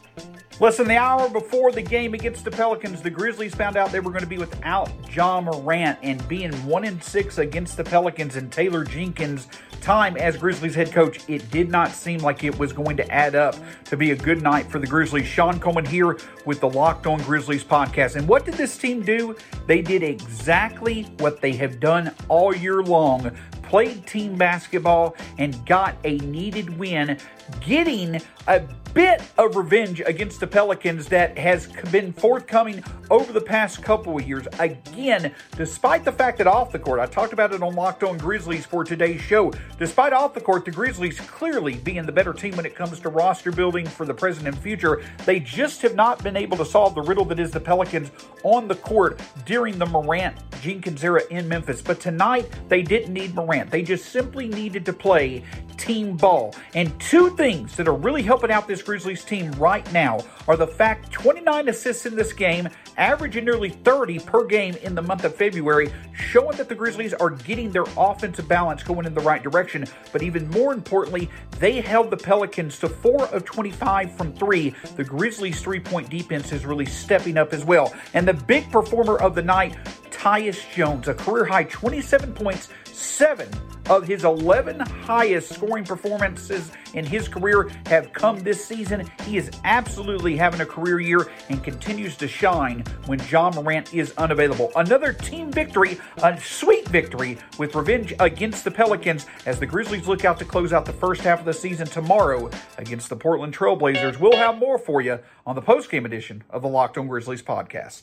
Less 0.61 0.77
than 0.77 0.87
the 0.87 0.99
hour 0.99 1.31
before 1.31 1.73
the 1.73 1.81
game 1.81 2.13
against 2.13 2.45
the 2.45 2.51
Pelicans, 2.51 3.01
the 3.01 3.09
Grizzlies 3.09 3.55
found 3.55 3.79
out 3.79 3.91
they 3.91 4.01
were 4.01 4.11
going 4.11 4.23
to 4.23 4.29
be 4.29 4.37
without 4.37 4.91
Ja 5.11 5.41
Morant 5.41 5.99
and 6.03 6.29
being 6.29 6.53
one 6.67 6.85
in 6.85 7.01
six 7.01 7.39
against 7.39 7.79
the 7.79 7.85
Pelicans 7.85 8.37
and 8.37 8.53
Taylor 8.53 8.85
Jenkins' 8.85 9.49
time 9.81 10.19
as 10.19 10.37
Grizzlies 10.37 10.75
head 10.75 10.93
coach. 10.93 11.21
It 11.29 11.51
did 11.51 11.71
not 11.71 11.91
seem 11.93 12.21
like 12.21 12.45
it 12.45 12.59
was 12.59 12.75
going 12.75 12.99
to 12.99 13.11
add 13.11 13.35
up 13.35 13.57
to 13.87 13.97
be 13.97 14.11
a 14.11 14.17
good 14.17 14.43
night 14.43 14.71
for 14.71 14.79
the 14.79 14.87
Grizzlies. 14.87 15.27
Sean 15.27 15.59
Coleman 15.59 15.87
here 15.87 16.19
with 16.45 16.61
the 16.61 16.69
Locked 16.69 17.07
On 17.07 17.19
Grizzlies 17.23 17.65
podcast. 17.65 18.17
And 18.17 18.29
what 18.29 18.45
did 18.45 18.55
this 18.55 18.77
team 18.77 19.03
do? 19.03 19.35
They 19.67 19.81
did 19.81 20.03
exactly 20.03 21.05
what 21.21 21.41
they 21.41 21.53
have 21.53 21.81
done 21.81 22.15
all 22.29 22.55
year 22.55 22.83
long 22.83 23.35
played 23.73 24.07
team 24.07 24.37
basketball 24.37 25.17
and 25.39 25.65
got 25.65 25.97
a 26.05 26.19
needed 26.19 26.79
win, 26.79 27.17
getting 27.63 28.21
a 28.47 28.61
bit 28.93 29.23
of 29.39 29.57
revenge 29.57 30.03
against 30.05 30.41
the 30.41 30.47
Pelicans 30.47 31.07
that 31.07 31.39
has 31.39 31.69
been 31.91 32.13
forthcoming 32.13 32.85
over 33.11 33.33
the 33.33 33.41
past 33.41 33.83
couple 33.83 34.19
of 34.19 34.29
years. 34.29 34.47
Again, 34.59 35.35
despite 35.57 36.05
the 36.05 36.13
fact 36.13 36.37
that 36.37 36.47
off 36.47 36.71
the 36.71 36.79
court, 36.79 37.01
I 37.01 37.07
talked 37.07 37.33
about 37.33 37.55
it 37.55 37.63
on 37.63 37.75
Locked 37.75 38.03
On 38.03 38.19
Grizzlies 38.19 38.67
for 38.67 38.85
today's 38.85 39.23
show. 39.23 39.51
Despite 39.79 40.13
off 40.13 40.35
the 40.35 40.41
court, 40.43 40.67
the 40.67 40.71
Grizzlies 40.71 41.19
clearly 41.21 41.77
being 41.77 42.05
the 42.05 42.13
better 42.13 42.35
team 42.35 42.55
when 42.57 42.67
it 42.67 42.75
comes 42.75 43.01
to 43.01 43.09
roster 43.09 43.51
building 43.51 43.87
for 43.87 44.05
the 44.05 44.13
present 44.13 44.47
and 44.47 44.59
future, 44.59 45.03
they 45.25 45.41
just 45.41 45.81
have 45.81 45.95
not 45.95 46.23
been 46.23 46.37
able 46.37 46.59
to 46.59 46.65
solve 46.67 46.95
the 46.95 47.03
riddle 47.03 47.25
that 47.25 47.41
is 47.41 47.53
the 47.53 47.61
Pelicans 47.61 48.11
on 48.45 48.69
the 48.69 48.75
court 48.75 49.19
during 49.47 49.79
the 49.79 49.87
Morant 49.87 50.37
Jenkins 50.61 51.03
era 51.03 51.23
in 51.31 51.49
Memphis. 51.49 51.83
But 51.83 52.01
tonight, 52.01 52.49
they 52.69 52.83
didn't 52.83 53.13
need 53.13 53.35
Morant. 53.35 53.62
They 53.71 53.83
just 53.83 54.07
simply 54.07 54.49
needed 54.49 54.85
to 54.87 54.93
play 54.93 55.43
team 55.77 56.17
ball. 56.17 56.55
And 56.75 56.99
two 57.01 57.31
things 57.37 57.77
that 57.77 57.89
are 57.89 57.95
really 57.95 58.23
helping 58.23 58.51
out 58.51 58.69
this 58.69 58.83
Grizzlies 58.83 59.25
team 59.25 59.51
right 59.53 59.91
now 59.93 60.21
are 60.47 60.57
the 60.57 60.67
fact 60.67 61.11
29 61.11 61.69
assists 61.69 62.07
in 62.07 62.15
this 62.15 62.33
game, 62.33 62.69
averaging 62.97 63.45
nearly 63.45 63.71
30 63.71 64.21
per 64.21 64.45
game 64.45 64.77
in 64.83 64.95
the 64.95 65.03
month 65.03 65.25
of 65.25 65.35
February, 65.35 65.93
showing 66.13 66.57
that 66.57 66.69
the 66.69 66.75
Grizzlies 66.75 67.15
are 67.15 67.31
getting 67.31 67.71
their 67.71 67.85
offensive 67.97 68.47
balance 68.47 68.83
going 68.83 69.07
in 69.07 69.15
the 69.15 69.21
right 69.21 69.43
direction. 69.43 69.85
But 70.13 70.23
even 70.23 70.49
more 70.51 70.73
importantly, 70.73 71.29
they 71.59 71.81
held 71.81 72.11
the 72.11 72.17
Pelicans 72.17 72.79
to 72.81 72.89
4 72.89 73.27
of 73.27 73.45
25 73.45 74.17
from 74.17 74.33
3. 74.35 74.75
The 74.97 75.05
Grizzlies' 75.05 75.61
three 75.61 75.81
point 75.81 76.09
defense 76.09 76.53
is 76.53 76.65
really 76.65 76.87
stepping 76.87 77.37
up 77.37 77.53
as 77.53 77.65
well. 77.65 77.93
And 78.15 78.27
the 78.27 78.35
big 78.35 78.71
performer 78.71 79.19
of 79.19 79.35
the 79.35 79.43
night, 79.43 79.77
Tyus 80.11 80.73
Jones, 80.73 81.09
a 81.09 81.15
career 81.15 81.45
high 81.45 81.65
27 81.65 82.33
points, 82.33 82.69
seven 83.03 83.49
of 83.91 84.07
his 84.07 84.25
11 84.25 84.81
highest 84.81 85.55
scoring 85.55 85.85
performances 85.85 86.71
in 86.95 87.05
his 87.05 87.29
career 87.29 87.69
have 87.87 88.13
come 88.13 88.39
this 88.41 88.65
season. 88.65 89.11
He 89.25 89.37
is 89.37 89.51
absolutely 89.65 90.37
having 90.37 90.61
a 90.61 90.67
career 90.67 91.01
year 91.01 91.31
and 91.49 91.63
continues 91.63 92.17
to 92.19 92.29
shine 92.29 92.85
when 93.07 93.21
Ja 93.29 93.51
Morant 93.51 93.93
is 93.93 94.13
unavailable. 94.19 94.71
Another 94.77 95.13
team 95.13 95.51
victory, 95.51 95.99
a 96.23 96.41
sweet 96.41 96.89
victory 96.89 97.39
with 97.59 97.75
revenge 97.75 98.15
against 98.21 98.65
the 98.65 98.71
Pelicans 98.71 99.27
as 99.47 99.59
the 99.59 99.67
Grizzlies 99.67 100.07
look 100.07 100.25
out 100.25 100.39
to 100.39 100.45
close 100.45 100.73
out 100.73 100.85
the 100.85 100.93
first 100.93 101.23
half 101.23 101.41
of 101.41 101.45
the 101.45 101.53
season 101.53 101.87
tomorrow 101.87 102.51
against 102.79 103.09
the 103.09 103.17
Portland 103.17 103.57
Trailblazers. 103.57 104.19
We'll 104.19 104.37
have 104.37 104.59
more 104.59 104.79
for 104.79 105.01
you 105.01 105.19
on 105.47 105.57
the 105.57 105.63
post-game 105.63 106.07
edition 106.07 106.45
of 106.51 106.63
the 106.63 106.69
Locked 106.69 106.99
On 106.99 107.09
Grizzlies 107.09 107.43
podcast. 107.43 108.03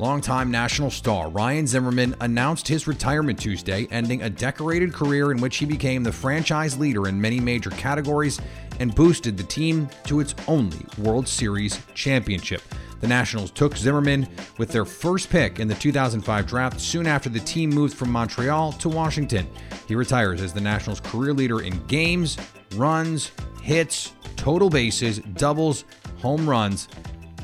Longtime 0.00 0.50
national 0.50 0.90
star 0.90 1.28
Ryan 1.28 1.66
Zimmerman 1.66 2.16
announced 2.22 2.66
his 2.66 2.86
retirement 2.86 3.38
Tuesday, 3.38 3.86
ending 3.90 4.22
a 4.22 4.30
decorated 4.30 4.94
career 4.94 5.30
in 5.30 5.42
which 5.42 5.58
he 5.58 5.66
became 5.66 6.02
the 6.02 6.10
franchise 6.10 6.78
leader 6.78 7.06
in 7.06 7.20
many 7.20 7.38
major 7.38 7.68
categories 7.68 8.40
and 8.78 8.94
boosted 8.94 9.36
the 9.36 9.42
team 9.42 9.90
to 10.04 10.20
its 10.20 10.34
only 10.48 10.86
World 10.96 11.28
Series 11.28 11.78
championship. 11.92 12.62
The 13.02 13.08
Nationals 13.08 13.50
took 13.50 13.76
Zimmerman 13.76 14.26
with 14.56 14.70
their 14.70 14.86
first 14.86 15.28
pick 15.28 15.60
in 15.60 15.68
the 15.68 15.74
2005 15.74 16.46
draft 16.46 16.80
soon 16.80 17.06
after 17.06 17.28
the 17.28 17.40
team 17.40 17.68
moved 17.68 17.94
from 17.94 18.10
Montreal 18.10 18.72
to 18.72 18.88
Washington. 18.88 19.46
He 19.86 19.94
retires 19.94 20.40
as 20.40 20.54
the 20.54 20.62
Nationals' 20.62 21.00
career 21.00 21.34
leader 21.34 21.60
in 21.60 21.78
games, 21.88 22.38
runs, 22.74 23.32
hits, 23.60 24.14
total 24.36 24.70
bases, 24.70 25.18
doubles, 25.18 25.84
home 26.22 26.48
runs, 26.48 26.88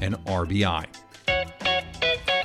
and 0.01 0.15
RBI. 0.25 0.87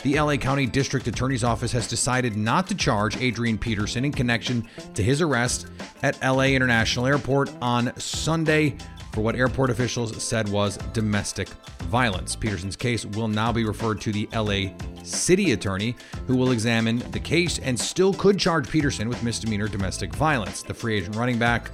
The 0.04 0.20
LA 0.20 0.36
County 0.38 0.66
District 0.66 1.08
Attorney's 1.08 1.44
Office 1.44 1.72
has 1.74 1.88
decided 1.88 2.36
not 2.36 2.66
to 2.70 2.76
charge 2.76 3.18
Adrian 3.18 3.56
Peterson 3.56 4.04
in 4.04 4.12
connection 4.12 4.68
to 4.96 5.04
his 5.04 5.22
arrest 5.22 5.68
at 6.02 6.20
LA 6.24 6.46
International 6.46 7.06
Airport 7.06 7.52
on 7.62 7.96
Sunday 8.00 8.76
for 9.12 9.22
what 9.22 9.36
airport 9.36 9.70
officials 9.70 10.24
said 10.24 10.50
was 10.50 10.78
domestic 10.94 11.50
violence. 11.84 12.36
Peterson's 12.36 12.76
case 12.76 13.06
will 13.06 13.28
now 13.28 13.52
be 13.52 13.64
referred 13.64 14.02
to 14.02 14.12
the 14.12 14.28
LA 14.34 14.76
City 15.04 15.52
Attorney, 15.52 15.96
who 16.26 16.36
will 16.36 16.52
examine 16.52 16.98
the 17.12 17.20
case 17.20 17.60
and 17.60 17.80
still 17.80 18.12
could 18.12 18.40
charge 18.40 18.68
Peterson 18.68 19.08
with 19.08 19.22
misdemeanor 19.22 19.68
domestic 19.68 20.16
violence. 20.16 20.64
The 20.64 20.74
free 20.74 20.98
agent 20.98 21.16
running 21.16 21.38
back 21.38 21.70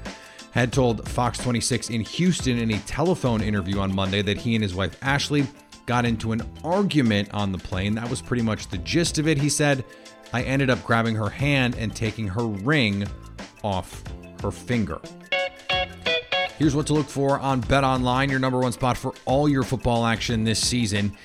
had 0.51 0.73
told 0.73 1.07
Fox 1.07 1.37
26 1.37 1.91
in 1.91 2.01
Houston 2.01 2.57
in 2.57 2.71
a 2.71 2.79
telephone 2.79 3.41
interview 3.41 3.79
on 3.79 3.95
Monday 3.95 4.21
that 4.21 4.37
he 4.37 4.55
and 4.55 4.63
his 4.63 4.75
wife 4.75 4.97
Ashley 5.01 5.47
got 5.87 6.05
into 6.05 6.33
an 6.33 6.41
argument 6.63 7.33
on 7.33 7.51
the 7.51 7.57
plane. 7.57 7.95
That 7.95 8.07
was 8.07 8.21
pretty 8.21 8.43
much 8.43 8.67
the 8.67 8.77
gist 8.77 9.17
of 9.17 9.27
it. 9.27 9.39
He 9.39 9.49
said, 9.49 9.83
I 10.33 10.43
ended 10.43 10.69
up 10.69 10.83
grabbing 10.83 11.15
her 11.15 11.29
hand 11.29 11.75
and 11.75 11.95
taking 11.95 12.27
her 12.27 12.45
ring 12.45 13.07
off 13.63 14.03
her 14.43 14.51
finger. 14.51 14.99
Here's 16.57 16.75
what 16.75 16.87
to 16.87 16.93
look 16.93 17.07
for 17.07 17.39
on 17.39 17.61
Bet 17.61 17.83
Online, 17.83 18.29
your 18.29 18.39
number 18.39 18.59
one 18.59 18.71
spot 18.71 18.97
for 18.97 19.13
all 19.25 19.47
your 19.47 19.63
football 19.63 20.05
action 20.05 20.43
this 20.43 20.59
season. 20.59 21.15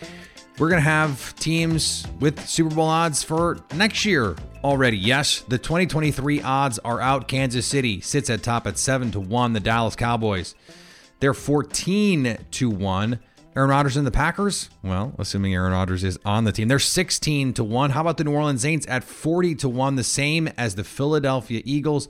We're 0.58 0.68
going 0.68 0.82
to 0.82 0.88
have 0.88 1.34
teams 1.36 2.06
with 2.20 2.46
Super 2.46 2.74
Bowl 2.74 2.86
odds 2.86 3.22
for 3.22 3.58
next 3.74 4.04
year 4.04 4.36
already. 4.62 4.98
Yes, 4.98 5.40
the 5.48 5.58
2023 5.58 6.42
odds 6.42 6.78
are 6.80 7.00
out. 7.00 7.26
Kansas 7.26 7.66
City 7.66 8.00
sits 8.00 8.28
at 8.30 8.42
top 8.42 8.66
at 8.66 8.78
7 8.78 9.10
to 9.12 9.20
1. 9.20 9.54
The 9.54 9.60
Dallas 9.60 9.96
Cowboys, 9.96 10.54
they're 11.20 11.34
14 11.34 12.36
to 12.50 12.70
1. 12.70 13.18
Aaron 13.54 13.68
Rodgers 13.68 13.98
and 13.98 14.06
the 14.06 14.10
Packers? 14.10 14.70
Well, 14.82 15.14
assuming 15.18 15.52
Aaron 15.52 15.72
Rodgers 15.72 16.04
is 16.04 16.18
on 16.24 16.44
the 16.44 16.52
team, 16.52 16.68
they're 16.68 16.78
16 16.78 17.52
to 17.52 17.64
1. 17.64 17.90
How 17.90 18.00
about 18.00 18.16
the 18.16 18.24
New 18.24 18.32
Orleans 18.32 18.62
Saints 18.62 18.86
at 18.88 19.04
40 19.04 19.56
to 19.56 19.68
1, 19.68 19.96
the 19.96 20.02
same 20.02 20.48
as 20.56 20.74
the 20.74 20.84
Philadelphia 20.84 21.60
Eagles? 21.64 22.08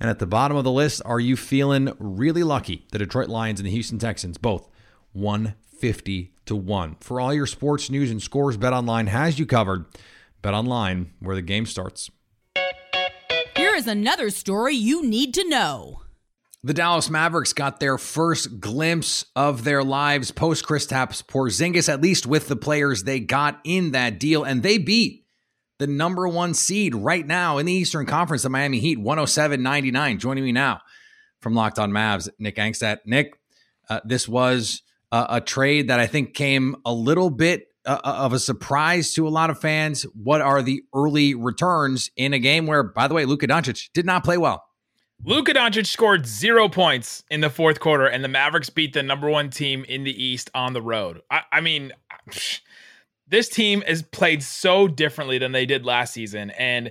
And 0.00 0.10
at 0.10 0.18
the 0.18 0.26
bottom 0.26 0.56
of 0.56 0.64
the 0.64 0.72
list, 0.72 1.00
are 1.04 1.20
you 1.20 1.36
feeling 1.36 1.94
really 2.00 2.42
lucky? 2.42 2.84
The 2.90 2.98
Detroit 2.98 3.28
Lions 3.28 3.60
and 3.60 3.66
the 3.66 3.70
Houston 3.70 4.00
Texans, 4.00 4.38
both 4.38 4.68
150 5.12 6.34
to 6.46 6.56
1. 6.56 6.96
For 6.98 7.20
all 7.20 7.32
your 7.32 7.46
sports 7.46 7.88
news 7.88 8.10
and 8.10 8.20
scores, 8.20 8.56
Bet 8.56 8.72
Online 8.72 9.06
has 9.06 9.38
you 9.38 9.46
covered. 9.46 9.84
Bet 10.42 10.54
Online, 10.54 11.12
where 11.20 11.36
the 11.36 11.42
game 11.42 11.66
starts. 11.66 12.10
Here 13.54 13.76
is 13.76 13.86
another 13.86 14.30
story 14.30 14.74
you 14.74 15.06
need 15.06 15.32
to 15.34 15.48
know. 15.48 16.01
The 16.64 16.74
Dallas 16.74 17.10
Mavericks 17.10 17.52
got 17.52 17.80
their 17.80 17.98
first 17.98 18.60
glimpse 18.60 19.24
of 19.34 19.64
their 19.64 19.82
lives 19.82 20.30
post 20.30 20.64
Kristaps 20.64 21.20
Porzingis, 21.20 21.88
at 21.88 22.00
least 22.00 22.24
with 22.24 22.46
the 22.46 22.54
players 22.54 23.02
they 23.02 23.18
got 23.18 23.60
in 23.64 23.90
that 23.92 24.20
deal, 24.20 24.44
and 24.44 24.62
they 24.62 24.78
beat 24.78 25.26
the 25.80 25.88
number 25.88 26.28
one 26.28 26.54
seed 26.54 26.94
right 26.94 27.26
now 27.26 27.58
in 27.58 27.66
the 27.66 27.72
Eastern 27.72 28.06
Conference, 28.06 28.44
the 28.44 28.48
Miami 28.48 28.78
Heat, 28.78 29.00
107 29.00 29.60
99. 29.60 30.20
Joining 30.20 30.44
me 30.44 30.52
now 30.52 30.80
from 31.40 31.54
Locked 31.54 31.80
On 31.80 31.90
Mavs, 31.90 32.28
Nick 32.38 32.54
Angstadt. 32.54 32.98
Nick, 33.06 33.32
uh, 33.90 33.98
this 34.04 34.28
was 34.28 34.82
a, 35.10 35.26
a, 35.30 35.40
trade 35.40 35.88
that 35.88 35.98
I 35.98 36.06
think 36.06 36.32
came 36.32 36.76
a 36.86 36.92
little 36.92 37.30
bit 37.30 37.66
uh, 37.84 37.98
uh, 38.04 38.08
of 38.18 38.32
a 38.34 38.38
surprise 38.38 39.14
to 39.14 39.26
a 39.26 39.30
lot 39.30 39.50
of 39.50 39.60
fans. 39.60 40.04
What 40.14 40.40
are 40.40 40.62
the 40.62 40.84
early 40.94 41.34
returns 41.34 42.08
in 42.16 42.32
a 42.32 42.38
game 42.38 42.68
where, 42.68 42.84
by 42.84 43.08
the 43.08 43.14
way, 43.14 43.24
Luka 43.24 43.48
Doncic 43.48 43.90
did 43.92 44.06
not 44.06 44.22
play 44.22 44.38
well? 44.38 44.62
Luka 45.24 45.54
Doncic 45.54 45.86
scored 45.86 46.26
zero 46.26 46.68
points 46.68 47.22
in 47.30 47.42
the 47.42 47.50
fourth 47.50 47.78
quarter, 47.78 48.06
and 48.06 48.24
the 48.24 48.28
Mavericks 48.28 48.70
beat 48.70 48.92
the 48.92 49.04
number 49.04 49.30
one 49.30 49.50
team 49.50 49.84
in 49.84 50.02
the 50.02 50.24
East 50.24 50.50
on 50.52 50.72
the 50.72 50.82
road. 50.82 51.20
I, 51.30 51.42
I 51.52 51.60
mean, 51.60 51.92
this 53.28 53.48
team 53.48 53.84
is 53.86 54.02
played 54.02 54.42
so 54.42 54.88
differently 54.88 55.38
than 55.38 55.52
they 55.52 55.64
did 55.64 55.86
last 55.86 56.12
season. 56.12 56.50
And 56.50 56.90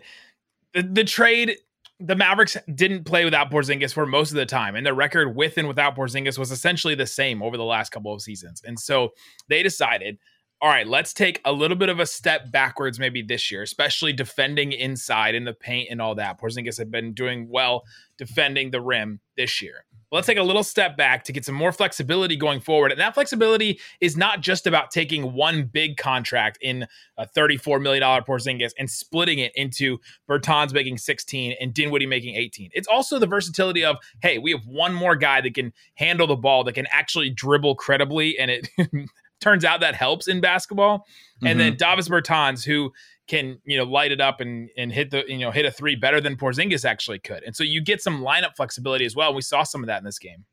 the, 0.74 0.82
the 0.82 1.04
trade, 1.04 1.58
the 2.00 2.16
Mavericks 2.16 2.56
didn't 2.74 3.04
play 3.04 3.26
without 3.26 3.52
Porzingis 3.52 3.94
for 3.94 4.06
most 4.06 4.32
of 4.32 4.38
the 4.38 4.46
time. 4.46 4.78
And 4.78 4.86
their 4.86 4.94
record 4.94 5.36
with 5.36 5.58
and 5.58 5.68
without 5.68 5.98
Porzingis 5.98 6.38
was 6.38 6.52
essentially 6.52 6.96
the 6.96 7.06
same 7.06 7.44
over 7.44 7.58
the 7.58 7.66
last 7.66 7.92
couple 7.92 8.14
of 8.14 8.22
seasons. 8.22 8.62
And 8.66 8.80
so 8.80 9.10
they 9.50 9.62
decided, 9.62 10.18
all 10.62 10.70
right, 10.70 10.88
let's 10.88 11.14
take 11.14 11.42
a 11.44 11.52
little 11.52 11.78
bit 11.78 11.90
of 11.90 12.00
a 12.00 12.06
step 12.06 12.52
backwards 12.52 13.00
maybe 13.00 13.22
this 13.22 13.52
year, 13.52 13.64
especially 13.64 14.14
defending 14.14 14.72
inside 14.72 15.34
in 15.34 15.44
the 15.44 15.54
paint 15.54 15.90
and 15.90 16.02
all 16.02 16.16
that. 16.16 16.40
Porzingis 16.40 16.78
had 16.78 16.92
been 16.92 17.14
doing 17.14 17.50
well 17.50 17.84
defending 18.18 18.72
the 18.72 18.82
rim 18.82 19.20
this 19.36 19.62
year 19.62 19.86
let's 20.12 20.28
take 20.28 20.38
a 20.38 20.44
little 20.44 20.64
step 20.64 20.98
back 20.98 21.24
to 21.24 21.32
get 21.32 21.46
some 21.46 21.56
more 21.56 21.72
flexibility 21.72 22.36
going 22.36 22.60
forward. 22.60 22.92
And 22.92 23.00
that 23.00 23.14
flexibility 23.14 23.80
is 24.02 24.18
not 24.18 24.42
just 24.42 24.68
about 24.68 24.92
taking 24.92 25.34
one 25.34 25.64
big 25.64 25.98
contract 25.98 26.58
in 26.62 26.86
a 27.18 27.26
$34 27.26 27.82
million 27.82 28.04
Porzingis 28.04 28.72
and 28.78 28.90
splitting 28.90 29.40
it 29.40 29.54
into 29.56 29.98
Bertans 30.30 30.74
making 30.74 30.98
16 30.98 31.56
and 31.60 31.74
Dinwiddie 31.74 32.06
making 32.06 32.36
18. 32.36 32.72
It's 32.74 32.88
also 32.88 33.20
the 33.20 33.28
versatility 33.28 33.86
of, 33.86 33.98
hey, 34.22 34.38
we 34.38 34.52
have 34.52 34.66
one 34.66 34.94
more 34.94 35.16
guy 35.16 35.42
that 35.42 35.54
can 35.54 35.72
handle 35.96 36.28
the 36.28 36.36
ball, 36.36 36.64
that 36.66 36.74
can 36.74 36.88
actually 36.92 37.30
dribble 37.30 37.76
credibly. 37.76 38.38
And 38.38 38.52
it 38.52 38.68
turns 39.42 39.66
out 39.66 39.82
that 39.82 39.96
helps 39.96 40.28
in 40.28 40.40
basketball. 40.40 41.00
Mm-hmm. 41.00 41.48
And 41.48 41.60
then 41.60 41.74
mm-hmm. 41.74 41.78
Davis 41.78 42.08
Bertans, 42.08 42.64
who 42.64 42.92
can 43.28 43.60
you 43.66 43.78
know 43.78 43.84
light 43.84 44.12
it 44.12 44.22
up 44.22 44.42
and 44.42 44.70
and 44.78 44.92
hit 44.92 45.12
the 45.12 45.24
you 45.28 45.40
know 45.40 45.52
hit 45.52 45.66
a 45.66 45.72
three 45.72 45.96
better 45.96 46.22
than 46.22 46.36
Porzingis 46.36 46.86
actually 46.86 47.20
could. 47.20 47.44
And 47.44 47.56
so 47.56 47.64
you 47.64 47.82
get 47.82 48.02
some 48.02 48.22
lineup 48.22 48.56
flexibility 48.56 49.06
as 49.06 49.16
well. 49.16 49.34
We 49.34 49.42
saw 49.42 49.64
some 49.64 49.84
of 49.84 49.88
that 49.88 50.00
in 50.00 50.06
this 50.06 50.20
game. 50.20 50.46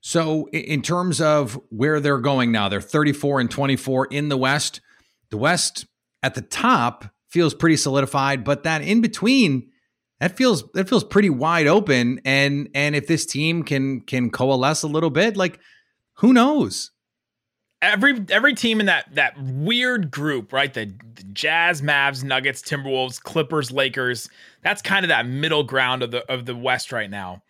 So 0.00 0.48
in 0.48 0.82
terms 0.82 1.20
of 1.20 1.60
where 1.70 2.00
they're 2.00 2.18
going 2.18 2.50
now, 2.50 2.68
they're 2.68 2.80
34 2.80 3.40
and 3.40 3.50
24 3.50 4.06
in 4.06 4.28
the 4.28 4.36
West. 4.36 4.80
The 5.30 5.36
West 5.36 5.86
at 6.24 6.34
the 6.34 6.42
top 6.42 7.04
feels 7.28 7.54
pretty 7.54 7.76
solidified, 7.76 8.44
but 8.44 8.64
that 8.64 8.82
in 8.82 9.00
between 9.00 9.70
that 10.18 10.36
feels 10.36 10.64
that 10.72 10.88
feels 10.88 11.04
pretty 11.04 11.30
wide 11.30 11.66
open 11.66 12.20
and 12.24 12.68
and 12.74 12.96
if 12.96 13.06
this 13.06 13.26
team 13.26 13.62
can 13.62 14.00
can 14.00 14.30
coalesce 14.30 14.82
a 14.82 14.88
little 14.88 15.10
bit, 15.10 15.36
like 15.36 15.60
who 16.14 16.32
knows? 16.32 16.90
Every 17.82 18.24
every 18.30 18.54
team 18.54 18.80
in 18.80 18.86
that 18.86 19.14
that 19.14 19.34
weird 19.38 20.10
group, 20.10 20.52
right? 20.52 20.72
The, 20.72 20.86
the, 21.14 21.24
Jazz, 21.32 21.82
Mavs, 21.82 22.22
Nuggets, 22.22 22.62
Timberwolves, 22.62 23.20
Clippers, 23.20 23.70
Lakers. 23.70 24.30
That's 24.62 24.80
kind 24.80 25.04
of 25.04 25.08
that 25.08 25.26
middle 25.26 25.64
ground 25.64 26.02
of 26.02 26.12
the 26.12 26.24
of 26.32 26.46
the 26.46 26.56
West 26.56 26.92
right 26.92 27.10
now. 27.10 27.42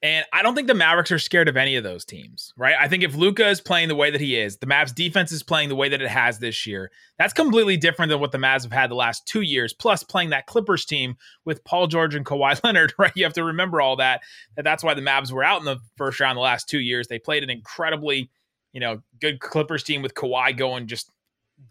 And 0.00 0.24
I 0.32 0.42
don't 0.42 0.54
think 0.54 0.68
the 0.68 0.74
Mavericks 0.74 1.10
are 1.10 1.18
scared 1.18 1.48
of 1.48 1.56
any 1.56 1.74
of 1.74 1.82
those 1.82 2.04
teams, 2.04 2.52
right? 2.56 2.76
I 2.78 2.86
think 2.86 3.02
if 3.02 3.16
Luka 3.16 3.48
is 3.48 3.60
playing 3.60 3.88
the 3.88 3.96
way 3.96 4.12
that 4.12 4.20
he 4.20 4.38
is, 4.38 4.58
the 4.58 4.66
Mavs 4.66 4.94
defense 4.94 5.32
is 5.32 5.42
playing 5.42 5.70
the 5.70 5.74
way 5.74 5.88
that 5.88 6.00
it 6.00 6.08
has 6.08 6.38
this 6.38 6.66
year. 6.68 6.92
That's 7.18 7.32
completely 7.32 7.76
different 7.76 8.10
than 8.10 8.20
what 8.20 8.30
the 8.30 8.38
Mavs 8.38 8.62
have 8.62 8.72
had 8.72 8.90
the 8.90 8.94
last 8.94 9.26
two 9.26 9.40
years. 9.40 9.72
Plus, 9.72 10.04
playing 10.04 10.30
that 10.30 10.46
Clippers 10.46 10.84
team 10.84 11.16
with 11.44 11.64
Paul 11.64 11.88
George 11.88 12.14
and 12.14 12.24
Kawhi 12.24 12.60
Leonard, 12.64 12.94
right? 12.96 13.12
You 13.16 13.24
have 13.24 13.32
to 13.32 13.44
remember 13.44 13.80
all 13.80 13.96
that. 13.96 14.20
That 14.54 14.62
that's 14.62 14.84
why 14.84 14.94
the 14.94 15.02
Mavs 15.02 15.32
were 15.32 15.44
out 15.44 15.58
in 15.58 15.64
the 15.64 15.78
first 15.96 16.20
round 16.20 16.36
the 16.36 16.42
last 16.42 16.68
two 16.68 16.80
years. 16.80 17.08
They 17.08 17.18
played 17.18 17.42
an 17.42 17.50
incredibly 17.50 18.30
you 18.72 18.80
know, 18.80 19.02
good 19.20 19.40
Clippers 19.40 19.82
team 19.82 20.02
with 20.02 20.14
Kawhi 20.14 20.56
going 20.56 20.86
just 20.86 21.10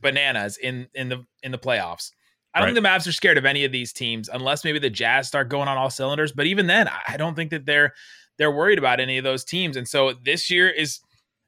bananas 0.02 0.58
in 0.58 0.88
in 0.94 1.10
the 1.10 1.26
in 1.44 1.52
the 1.52 1.58
playoffs. 1.58 2.12
I 2.54 2.60
don't 2.60 2.70
right. 2.70 2.74
think 2.74 2.84
the 2.84 2.90
Mavs 2.90 3.08
are 3.08 3.14
scared 3.14 3.38
of 3.38 3.46
any 3.46 3.66
of 3.66 3.72
these 3.72 3.94
teams 3.94 4.30
unless 4.30 4.64
maybe 4.64 4.80
the 4.80 4.90
Jazz 4.90 5.28
start 5.28 5.50
going 5.50 5.68
on 5.68 5.78
all 5.78 5.90
cylinders. 5.90 6.32
But 6.32 6.48
even 6.48 6.68
then, 6.68 6.90
I 7.08 7.18
don't 7.18 7.36
think 7.36 7.52
that 7.52 7.66
they're 7.66 7.94
they're 8.38 8.52
worried 8.52 8.80
about 8.80 9.00
any 9.00 9.18
of 9.18 9.24
those 9.24 9.44
teams. 9.44 9.78
And 9.78 9.88
so 9.88 10.14
this 10.24 10.50
year 10.50 10.70
is 10.70 11.00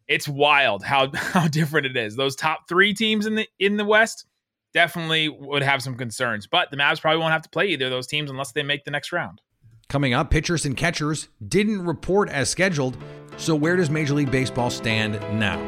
it's 0.07 0.27
wild 0.27 0.83
how 0.83 1.11
how 1.15 1.47
different 1.47 1.87
it 1.87 1.97
is. 1.97 2.15
Those 2.15 2.35
top 2.35 2.67
three 2.67 2.93
teams 2.93 3.25
in 3.25 3.35
the 3.35 3.47
in 3.59 3.77
the 3.77 3.85
West 3.85 4.25
definitely 4.73 5.29
would 5.29 5.63
have 5.63 5.81
some 5.81 5.95
concerns. 5.95 6.47
But 6.47 6.69
the 6.71 6.77
Mavs 6.77 7.01
probably 7.01 7.19
won't 7.19 7.33
have 7.33 7.41
to 7.43 7.49
play 7.49 7.67
either 7.67 7.85
of 7.85 7.91
those 7.91 8.07
teams 8.07 8.29
unless 8.29 8.51
they 8.51 8.63
make 8.63 8.83
the 8.83 8.91
next 8.91 9.11
round. 9.11 9.41
Coming 9.89 10.13
up, 10.13 10.29
pitchers 10.29 10.67
and 10.67 10.77
catchers 10.77 11.29
didn't 11.47 11.83
report 11.83 12.29
as 12.29 12.47
scheduled. 12.47 12.95
So, 13.37 13.55
where 13.55 13.75
does 13.75 13.89
Major 13.89 14.13
League 14.13 14.29
Baseball 14.29 14.69
stand 14.69 15.13
now? 15.39 15.59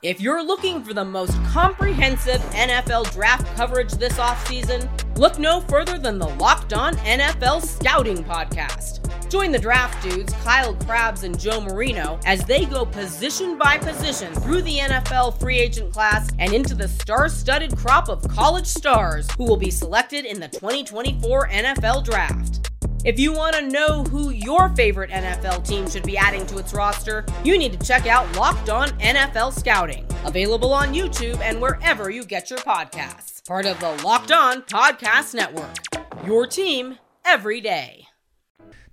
If 0.00 0.22
you're 0.22 0.42
looking 0.42 0.82
for 0.82 0.94
the 0.94 1.04
most 1.04 1.32
comprehensive 1.44 2.40
NFL 2.52 3.12
draft 3.12 3.54
coverage 3.56 3.92
this 3.92 4.14
offseason, 4.14 4.88
look 5.18 5.38
no 5.38 5.60
further 5.60 5.98
than 5.98 6.18
the 6.18 6.28
Locked 6.28 6.72
On 6.72 6.94
NFL 6.96 7.60
Scouting 7.60 8.24
Podcast. 8.24 9.00
Join 9.30 9.52
the 9.52 9.58
draft 9.58 10.02
dudes, 10.02 10.32
Kyle 10.42 10.74
Crabbs 10.74 11.24
and 11.24 11.38
Joe 11.38 11.60
Marino, 11.60 12.18
as 12.24 12.42
they 12.44 12.64
go 12.64 12.86
position 12.86 13.58
by 13.58 13.76
position 13.76 14.32
through 14.32 14.62
the 14.62 14.78
NFL 14.78 15.38
free 15.38 15.58
agent 15.58 15.92
class 15.92 16.30
and 16.38 16.54
into 16.54 16.74
the 16.74 16.88
star 16.88 17.28
studded 17.28 17.76
crop 17.76 18.08
of 18.08 18.26
college 18.28 18.66
stars 18.66 19.30
who 19.36 19.44
will 19.44 19.58
be 19.58 19.70
selected 19.70 20.24
in 20.24 20.40
the 20.40 20.48
2024 20.48 21.48
NFL 21.48 22.02
Draft. 22.02 22.70
If 23.04 23.20
you 23.20 23.34
want 23.34 23.54
to 23.54 23.68
know 23.68 24.02
who 24.04 24.30
your 24.30 24.70
favorite 24.70 25.10
NFL 25.10 25.68
team 25.68 25.86
should 25.90 26.04
be 26.04 26.16
adding 26.16 26.46
to 26.46 26.56
its 26.56 26.72
roster, 26.72 27.26
you 27.44 27.58
need 27.58 27.78
to 27.78 27.86
check 27.86 28.06
out 28.06 28.34
Locked 28.34 28.70
On 28.70 28.88
NFL 28.98 29.52
Scouting, 29.52 30.06
Available 30.24 30.72
on 30.72 30.94
YouTube 30.94 31.38
and 31.42 31.60
wherever 31.60 32.08
you 32.08 32.24
get 32.24 32.48
your 32.48 32.60
podcasts. 32.60 33.46
Part 33.46 33.66
of 33.66 33.78
the 33.78 33.90
Locked 34.02 34.32
On 34.32 34.62
Podcast 34.62 35.34
Network. 35.34 35.76
Your 36.24 36.46
team 36.46 36.96
every 37.26 37.60
day. 37.60 38.06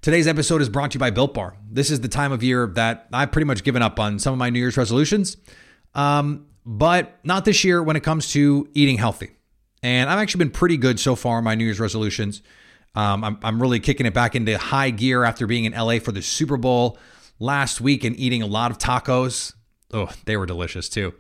Today's 0.01 0.27
episode 0.27 0.61
is 0.61 0.67
brought 0.67 0.91
to 0.91 0.95
you 0.95 0.99
by 0.99 1.09
Built 1.09 1.33
Bar. 1.33 1.55
This 1.71 1.89
is 1.89 2.01
the 2.01 2.09
time 2.09 2.33
of 2.33 2.43
year 2.43 2.67
that 2.75 3.07
I've 3.13 3.31
pretty 3.31 3.45
much 3.45 3.63
given 3.63 3.81
up 3.81 3.97
on 3.97 4.19
some 4.19 4.33
of 4.33 4.39
my 4.39 4.49
New 4.49 4.59
Year's 4.59 4.75
resolutions, 4.75 5.37
um, 5.95 6.47
but 6.65 7.17
not 7.23 7.45
this 7.45 7.63
year 7.63 7.81
when 7.81 7.95
it 7.95 8.03
comes 8.03 8.33
to 8.33 8.67
eating 8.73 8.97
healthy. 8.97 9.37
And 9.81 10.09
I've 10.09 10.19
actually 10.19 10.39
been 10.39 10.51
pretty 10.51 10.75
good 10.75 10.99
so 10.99 11.15
far 11.15 11.37
on 11.37 11.45
my 11.45 11.55
New 11.55 11.63
Year's 11.63 11.79
resolutions. 11.79 12.41
Um, 12.95 13.23
I'm, 13.23 13.37
I'm 13.41 13.61
really 13.61 13.79
kicking 13.79 14.05
it 14.05 14.13
back 14.13 14.35
into 14.35 14.57
high 14.57 14.89
gear 14.89 15.23
after 15.23 15.47
being 15.47 15.65
in 15.65 15.73
LA 15.73 15.99
for 15.99 16.11
the 16.11 16.21
Super 16.21 16.57
Bowl 16.57 16.97
last 17.39 17.81
week 17.81 18.03
and 18.03 18.17
eating 18.19 18.41
a 18.41 18.45
lot 18.45 18.71
of 18.71 18.77
tacos. 18.77 19.53
Oh, 19.93 20.09
they 20.25 20.37
were 20.37 20.45
delicious 20.45 20.89
too. 20.89 21.13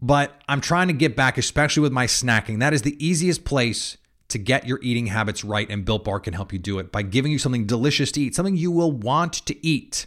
But 0.00 0.40
I'm 0.48 0.60
trying 0.60 0.88
to 0.88 0.94
get 0.94 1.16
back, 1.16 1.38
especially 1.38 1.82
with 1.82 1.92
my 1.92 2.06
snacking. 2.06 2.60
That 2.60 2.72
is 2.74 2.82
the 2.82 3.04
easiest 3.04 3.44
place 3.44 3.96
to 4.28 4.38
get 4.38 4.66
your 4.66 4.78
eating 4.82 5.06
habits 5.06 5.44
right, 5.44 5.68
and 5.70 5.84
Built 5.84 6.04
Bar 6.04 6.20
can 6.20 6.34
help 6.34 6.52
you 6.52 6.58
do 6.58 6.78
it 6.78 6.90
by 6.90 7.02
giving 7.02 7.32
you 7.32 7.38
something 7.38 7.64
delicious 7.64 8.12
to 8.12 8.20
eat, 8.20 8.34
something 8.34 8.56
you 8.56 8.70
will 8.70 8.92
want 8.92 9.34
to 9.46 9.66
eat. 9.66 10.06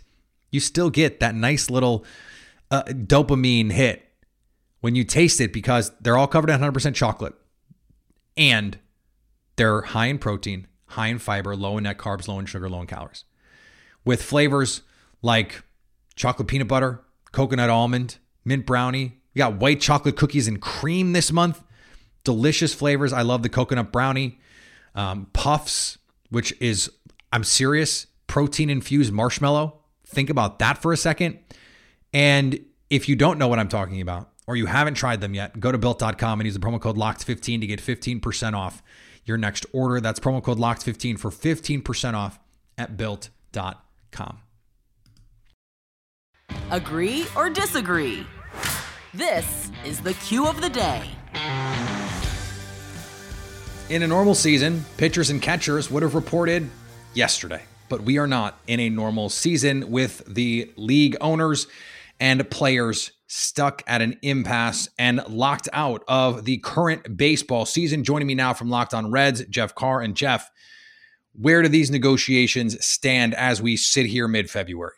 You 0.52 0.60
still 0.60 0.90
get 0.90 1.20
that 1.22 1.36
nice 1.36 1.70
little 1.70 2.06
uh, 2.70 2.84
dopamine 2.84 3.72
hit 3.72 4.06
when 4.82 4.96
you 4.96 5.04
taste 5.04 5.42
it 5.42 5.54
because 5.54 5.92
they're 6.02 6.18
all 6.18 6.28
covered 6.28 6.50
in 6.50 6.60
100% 6.60 6.96
chocolate 6.96 7.34
and 8.38 8.78
they're 9.60 9.82
high 9.82 10.06
in 10.06 10.18
protein, 10.18 10.68
high 10.86 11.08
in 11.08 11.20
fiber, 11.20 11.54
low 11.54 11.78
in 11.78 11.84
net 11.84 11.98
carbs, 11.98 12.30
low 12.30 12.40
in 12.40 12.46
sugar, 12.46 12.70
low 12.70 12.80
in 12.80 12.88
calories. 12.88 13.26
With 14.06 14.24
flavors 14.24 14.84
like 15.22 15.64
chocolate 16.16 16.48
peanut 16.48 16.70
butter, 16.70 17.02
coconut 17.34 17.70
almond, 17.70 18.20
mint 18.46 18.66
brownie. 18.66 19.18
We 19.36 19.40
got 19.40 19.56
white 19.56 19.82
chocolate 19.82 20.16
cookies 20.16 20.48
and 20.48 20.62
cream 20.62 21.12
this 21.12 21.30
month. 21.34 21.62
Delicious 22.24 22.74
flavors. 22.74 23.12
I 23.12 23.22
love 23.22 23.44
the 23.44 23.50
coconut 23.50 23.92
brownie. 23.92 24.40
Um, 24.96 25.28
puffs, 25.34 25.98
which 26.30 26.54
is, 26.62 26.90
I'm 27.34 27.44
serious, 27.44 28.08
protein 28.28 28.70
infused 28.70 29.12
marshmallow. 29.12 29.82
Think 30.06 30.30
about 30.30 30.60
that 30.60 30.78
for 30.78 30.94
a 30.94 30.98
second. 30.98 31.38
And 32.14 32.66
if 32.90 33.10
you 33.10 33.18
don't 33.18 33.38
know 33.38 33.50
what 33.50 33.60
I'm 33.60 33.68
talking 33.68 34.00
about, 34.00 34.30
or 34.48 34.56
you 34.56 34.68
haven't 34.68 34.94
tried 34.94 35.20
them 35.20 35.34
yet, 35.34 35.60
go 35.60 35.70
to 35.70 35.78
built.com 35.78 36.40
and 36.40 36.48
use 36.48 36.54
the 36.54 36.62
promo 36.62 36.80
code 36.80 36.96
LOCKED15 36.96 37.60
to 37.60 37.68
get 37.68 37.82
15% 37.82 38.54
off 38.54 38.82
your 39.26 39.38
next 39.38 39.66
order. 39.74 40.00
That's 40.00 40.20
promo 40.20 40.44
code 40.44 40.58
LOCKED15 40.58 41.20
for 41.20 41.30
15% 41.32 42.14
off 42.14 42.40
at 42.78 42.98
built.com. 42.98 44.40
Agree 46.72 47.26
or 47.36 47.50
disagree? 47.50 48.26
This 49.14 49.72
is 49.86 50.02
the 50.02 50.14
cue 50.14 50.48
of 50.48 50.62
the 50.62 50.70
day. 50.70 51.04
In 53.90 54.04
a 54.04 54.08
normal 54.08 54.36
season, 54.36 54.86
pitchers 54.98 55.32
and 55.32 55.42
catchers 55.42 55.90
would 55.90 56.04
have 56.04 56.14
reported 56.14 56.70
yesterday, 57.16 57.64
but 57.90 58.04
we 58.04 58.20
are 58.20 58.28
not 58.28 58.60
in 58.68 58.80
a 58.80 58.90
normal 58.90 59.30
season 59.30 59.90
with 59.90 60.24
the 60.28 60.72
league 60.76 61.18
owners 61.22 61.66
and 62.20 62.48
players 62.52 63.12
stuck 63.30 63.84
at 63.86 64.02
an 64.02 64.18
impasse 64.24 64.90
and 64.98 65.24
locked 65.30 65.70
out 65.72 66.04
of 66.08 66.46
the 66.46 66.58
current 66.58 67.16
baseball 67.16 67.66
season. 67.66 68.04
Joining 68.04 68.28
me 68.28 68.36
now 68.36 68.54
from 68.54 68.70
Locked 68.70 68.94
On 68.94 69.12
Reds, 69.12 69.46
Jeff 69.46 69.76
Carr. 69.76 70.02
And 70.02 70.16
Jeff, 70.16 70.50
where 71.34 71.62
do 71.62 71.70
these 71.70 71.92
negotiations 71.92 72.84
stand 72.84 73.36
as 73.36 73.62
we 73.62 73.78
sit 73.78 74.08
here 74.08 74.28
mid 74.28 74.50
February? 74.50 74.96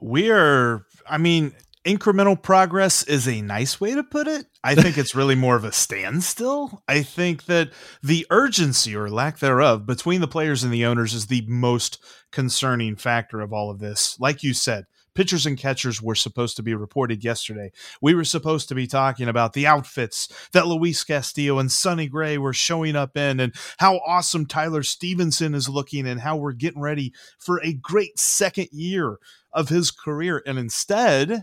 We 0.00 0.30
are, 0.30 0.86
I 1.08 1.18
mean, 1.18 1.52
incremental 1.84 2.40
progress 2.40 3.02
is 3.02 3.28
a 3.28 3.42
nice 3.42 3.80
way 3.80 3.94
to 3.94 4.02
put 4.02 4.26
it. 4.26 4.46
I 4.64 4.74
think 4.74 4.96
it's 4.96 5.14
really 5.14 5.34
more 5.34 5.56
of 5.56 5.64
a 5.64 5.72
standstill. 5.72 6.82
I 6.88 7.02
think 7.02 7.44
that 7.46 7.70
the 8.02 8.26
urgency 8.30 8.96
or 8.96 9.10
lack 9.10 9.40
thereof 9.40 9.84
between 9.84 10.22
the 10.22 10.28
players 10.28 10.64
and 10.64 10.72
the 10.72 10.86
owners 10.86 11.12
is 11.12 11.26
the 11.26 11.44
most 11.46 11.98
concerning 12.32 12.96
factor 12.96 13.40
of 13.40 13.52
all 13.52 13.70
of 13.70 13.78
this. 13.78 14.18
Like 14.18 14.42
you 14.42 14.54
said, 14.54 14.86
pitchers 15.18 15.46
and 15.46 15.58
catchers 15.58 16.00
were 16.00 16.14
supposed 16.14 16.54
to 16.54 16.62
be 16.62 16.76
reported 16.76 17.24
yesterday. 17.24 17.72
We 18.00 18.14
were 18.14 18.22
supposed 18.22 18.68
to 18.68 18.76
be 18.76 18.86
talking 18.86 19.26
about 19.26 19.52
the 19.52 19.66
outfits 19.66 20.28
that 20.52 20.68
Luis 20.68 21.02
Castillo 21.02 21.58
and 21.58 21.72
Sonny 21.72 22.06
Gray 22.06 22.38
were 22.38 22.52
showing 22.52 22.94
up 22.94 23.16
in 23.16 23.40
and 23.40 23.52
how 23.78 23.96
awesome 24.06 24.46
Tyler 24.46 24.84
Stephenson 24.84 25.56
is 25.56 25.68
looking 25.68 26.06
and 26.06 26.20
how 26.20 26.36
we're 26.36 26.52
getting 26.52 26.80
ready 26.80 27.12
for 27.36 27.60
a 27.64 27.72
great 27.72 28.16
second 28.16 28.68
year 28.70 29.18
of 29.52 29.70
his 29.70 29.90
career. 29.90 30.40
And 30.46 30.56
instead, 30.56 31.42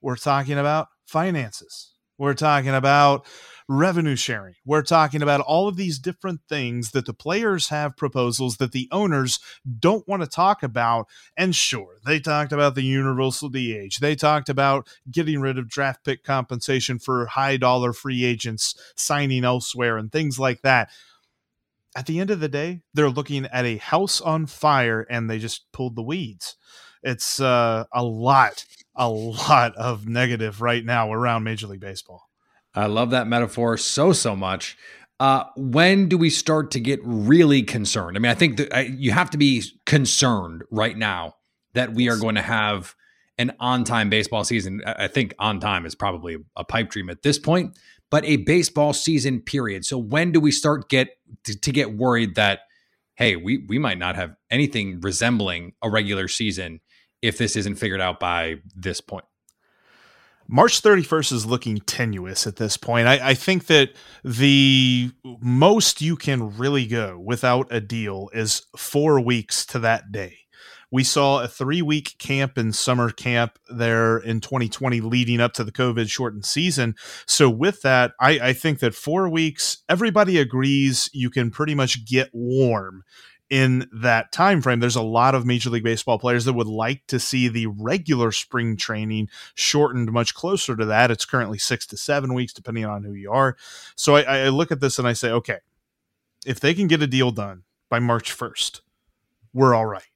we're 0.00 0.16
talking 0.16 0.58
about 0.58 0.88
finances. 1.04 1.92
We're 2.16 2.32
talking 2.32 2.74
about 2.74 3.26
revenue 3.68 4.16
sharing. 4.16 4.54
We're 4.64 4.82
talking 4.82 5.22
about 5.22 5.40
all 5.40 5.68
of 5.68 5.76
these 5.76 5.98
different 5.98 6.40
things 6.48 6.90
that 6.92 7.06
the 7.06 7.14
players 7.14 7.68
have 7.68 7.96
proposals 7.96 8.56
that 8.58 8.72
the 8.72 8.88
owners 8.90 9.40
don't 9.78 10.06
want 10.06 10.22
to 10.22 10.28
talk 10.28 10.62
about. 10.62 11.08
And 11.36 11.54
sure, 11.54 11.96
they 12.04 12.20
talked 12.20 12.52
about 12.52 12.74
the 12.74 12.82
universal 12.82 13.48
DH. 13.48 13.98
They 14.00 14.14
talked 14.14 14.48
about 14.48 14.88
getting 15.10 15.40
rid 15.40 15.58
of 15.58 15.68
draft 15.68 16.04
pick 16.04 16.24
compensation 16.24 16.98
for 16.98 17.26
high 17.26 17.56
dollar 17.56 17.92
free 17.92 18.24
agents 18.24 18.74
signing 18.96 19.44
elsewhere 19.44 19.96
and 19.96 20.10
things 20.10 20.38
like 20.38 20.62
that. 20.62 20.90
At 21.94 22.06
the 22.06 22.20
end 22.20 22.30
of 22.30 22.40
the 22.40 22.48
day, 22.48 22.80
they're 22.94 23.10
looking 23.10 23.46
at 23.46 23.66
a 23.66 23.76
house 23.76 24.20
on 24.20 24.46
fire 24.46 25.06
and 25.10 25.28
they 25.28 25.38
just 25.38 25.70
pulled 25.72 25.94
the 25.94 26.02
weeds. 26.02 26.56
It's 27.02 27.40
uh, 27.40 27.84
a 27.92 28.02
lot, 28.02 28.64
a 28.94 29.08
lot 29.08 29.74
of 29.76 30.06
negative 30.06 30.62
right 30.62 30.84
now 30.84 31.12
around 31.12 31.42
Major 31.42 31.66
League 31.66 31.80
Baseball. 31.80 32.28
I 32.74 32.86
love 32.86 33.10
that 33.10 33.26
metaphor 33.26 33.76
so, 33.76 34.12
so 34.12 34.34
much. 34.34 34.76
Uh, 35.20 35.44
when 35.56 36.08
do 36.08 36.18
we 36.18 36.30
start 36.30 36.70
to 36.72 36.80
get 36.80 37.00
really 37.04 37.62
concerned? 37.62 38.16
I 38.16 38.20
mean, 38.20 38.30
I 38.30 38.34
think 38.34 38.56
that 38.56 38.74
uh, 38.74 38.80
you 38.80 39.12
have 39.12 39.30
to 39.30 39.38
be 39.38 39.62
concerned 39.86 40.64
right 40.70 40.96
now 40.96 41.36
that 41.74 41.94
we 41.94 42.08
are 42.08 42.16
going 42.16 42.34
to 42.34 42.42
have 42.42 42.94
an 43.38 43.52
on 43.60 43.84
time 43.84 44.10
baseball 44.10 44.44
season. 44.44 44.82
I 44.84 45.08
think 45.08 45.34
on 45.38 45.60
time 45.60 45.86
is 45.86 45.94
probably 45.94 46.36
a 46.56 46.64
pipe 46.64 46.90
dream 46.90 47.08
at 47.08 47.22
this 47.22 47.38
point, 47.38 47.78
but 48.10 48.24
a 48.24 48.36
baseball 48.38 48.92
season 48.92 49.40
period. 49.40 49.84
So 49.84 49.96
when 49.96 50.32
do 50.32 50.40
we 50.40 50.50
start 50.50 50.88
get 50.88 51.10
to, 51.44 51.58
to 51.58 51.72
get 51.72 51.96
worried 51.96 52.34
that 52.34 52.60
hey, 53.16 53.36
we 53.36 53.64
we 53.68 53.78
might 53.78 53.98
not 53.98 54.16
have 54.16 54.34
anything 54.50 55.00
resembling 55.00 55.72
a 55.82 55.90
regular 55.90 56.28
season 56.28 56.80
if 57.20 57.38
this 57.38 57.56
isn't 57.56 57.76
figured 57.76 58.00
out 58.00 58.18
by 58.18 58.56
this 58.74 59.00
point? 59.00 59.24
March 60.48 60.82
31st 60.82 61.32
is 61.32 61.46
looking 61.46 61.78
tenuous 61.78 62.46
at 62.46 62.56
this 62.56 62.76
point. 62.76 63.06
I, 63.06 63.30
I, 63.30 63.34
think 63.34 63.66
that 63.66 63.90
the 64.24 65.10
most 65.40 66.02
you 66.02 66.16
can 66.16 66.56
really 66.56 66.86
go 66.86 67.18
without 67.18 67.68
a 67.70 67.80
deal 67.80 68.28
is 68.32 68.66
four 68.76 69.20
weeks 69.20 69.64
to 69.66 69.78
that 69.80 70.12
day. 70.12 70.38
We 70.90 71.04
saw 71.04 71.42
a 71.42 71.48
three 71.48 71.80
week 71.80 72.16
camp 72.18 72.58
and 72.58 72.74
summer 72.74 73.10
camp 73.10 73.58
there 73.70 74.18
in 74.18 74.42
2020 74.42 75.00
leading 75.00 75.40
up 75.40 75.54
to 75.54 75.64
the 75.64 75.72
COVID 75.72 76.10
shortened 76.10 76.44
season. 76.44 76.96
So, 77.26 77.48
with 77.48 77.80
that, 77.80 78.12
I, 78.20 78.38
I 78.40 78.52
think 78.52 78.80
that 78.80 78.94
four 78.94 79.28
weeks, 79.30 79.78
everybody 79.88 80.38
agrees 80.38 81.08
you 81.14 81.30
can 81.30 81.50
pretty 81.50 81.74
much 81.74 82.04
get 82.04 82.28
warm 82.34 83.04
in 83.52 83.86
that 83.92 84.32
time 84.32 84.62
frame 84.62 84.80
there's 84.80 84.96
a 84.96 85.02
lot 85.02 85.34
of 85.34 85.44
major 85.44 85.68
league 85.68 85.84
baseball 85.84 86.18
players 86.18 86.46
that 86.46 86.54
would 86.54 86.66
like 86.66 87.06
to 87.06 87.20
see 87.20 87.48
the 87.48 87.66
regular 87.66 88.32
spring 88.32 88.78
training 88.78 89.28
shortened 89.54 90.10
much 90.10 90.34
closer 90.34 90.74
to 90.74 90.86
that. 90.86 91.10
It's 91.10 91.26
currently 91.26 91.58
six 91.58 91.84
to 91.88 91.98
seven 91.98 92.32
weeks 92.32 92.54
depending 92.54 92.86
on 92.86 93.04
who 93.04 93.12
you 93.12 93.30
are. 93.30 93.58
So 93.94 94.16
I, 94.16 94.22
I 94.22 94.48
look 94.48 94.72
at 94.72 94.80
this 94.80 94.98
and 94.98 95.06
i 95.06 95.12
say 95.12 95.30
okay 95.30 95.58
if 96.46 96.60
they 96.60 96.72
can 96.72 96.86
get 96.86 97.02
a 97.02 97.06
deal 97.06 97.30
done 97.30 97.64
by 97.90 97.98
march 97.98 98.34
1st 98.34 98.80
we're 99.52 99.74
all 99.74 99.86
right 99.86 100.11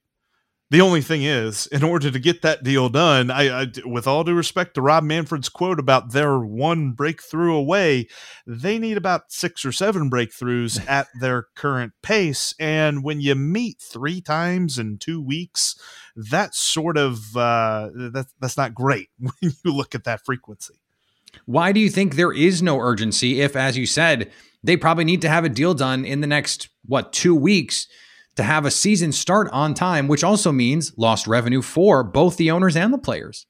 the 0.69 0.81
only 0.81 1.01
thing 1.01 1.23
is, 1.23 1.65
in 1.67 1.81
order 1.81 2.11
to 2.11 2.19
get 2.19 2.41
that 2.41 2.61
deal 2.61 2.89
done, 2.89 3.31
I, 3.31 3.61
I, 3.61 3.67
with 3.85 4.05
all 4.05 4.25
due 4.25 4.33
respect 4.33 4.73
to 4.73 4.81
Rob 4.81 5.03
Manfred's 5.03 5.47
quote 5.47 5.79
about 5.79 6.11
their 6.11 6.39
one 6.39 6.91
breakthrough 6.91 7.55
away, 7.55 8.07
they 8.45 8.77
need 8.77 8.97
about 8.97 9.31
six 9.31 9.63
or 9.63 9.71
seven 9.71 10.09
breakthroughs 10.09 10.85
at 10.89 11.07
their 11.21 11.47
current 11.55 11.93
pace. 12.01 12.53
And 12.59 13.01
when 13.01 13.21
you 13.21 13.33
meet 13.33 13.79
three 13.79 14.19
times 14.19 14.77
in 14.77 14.97
two 14.97 15.21
weeks, 15.21 15.79
that's 16.17 16.59
sort 16.59 16.97
of 16.97 17.37
uh, 17.37 17.89
that, 17.93 18.27
that's 18.41 18.57
not 18.57 18.73
great 18.73 19.07
when 19.19 19.33
you 19.41 19.71
look 19.71 19.95
at 19.95 20.03
that 20.03 20.25
frequency. 20.25 20.81
Why 21.45 21.71
do 21.71 21.79
you 21.79 21.89
think 21.89 22.15
there 22.15 22.33
is 22.33 22.61
no 22.61 22.79
urgency? 22.79 23.41
If, 23.41 23.55
as 23.55 23.77
you 23.77 23.85
said, 23.85 24.31
they 24.63 24.75
probably 24.75 25.05
need 25.05 25.21
to 25.21 25.29
have 25.29 25.45
a 25.45 25.49
deal 25.49 25.73
done 25.73 26.03
in 26.03 26.19
the 26.19 26.27
next 26.27 26.67
what 26.85 27.13
two 27.13 27.35
weeks? 27.35 27.87
To 28.37 28.43
have 28.43 28.65
a 28.65 28.71
season 28.71 29.11
start 29.11 29.49
on 29.51 29.73
time, 29.73 30.07
which 30.07 30.23
also 30.23 30.51
means 30.51 30.93
lost 30.95 31.27
revenue 31.27 31.61
for 31.61 32.03
both 32.03 32.37
the 32.37 32.49
owners 32.51 32.75
and 32.75 32.93
the 32.93 32.97
players. 32.97 33.45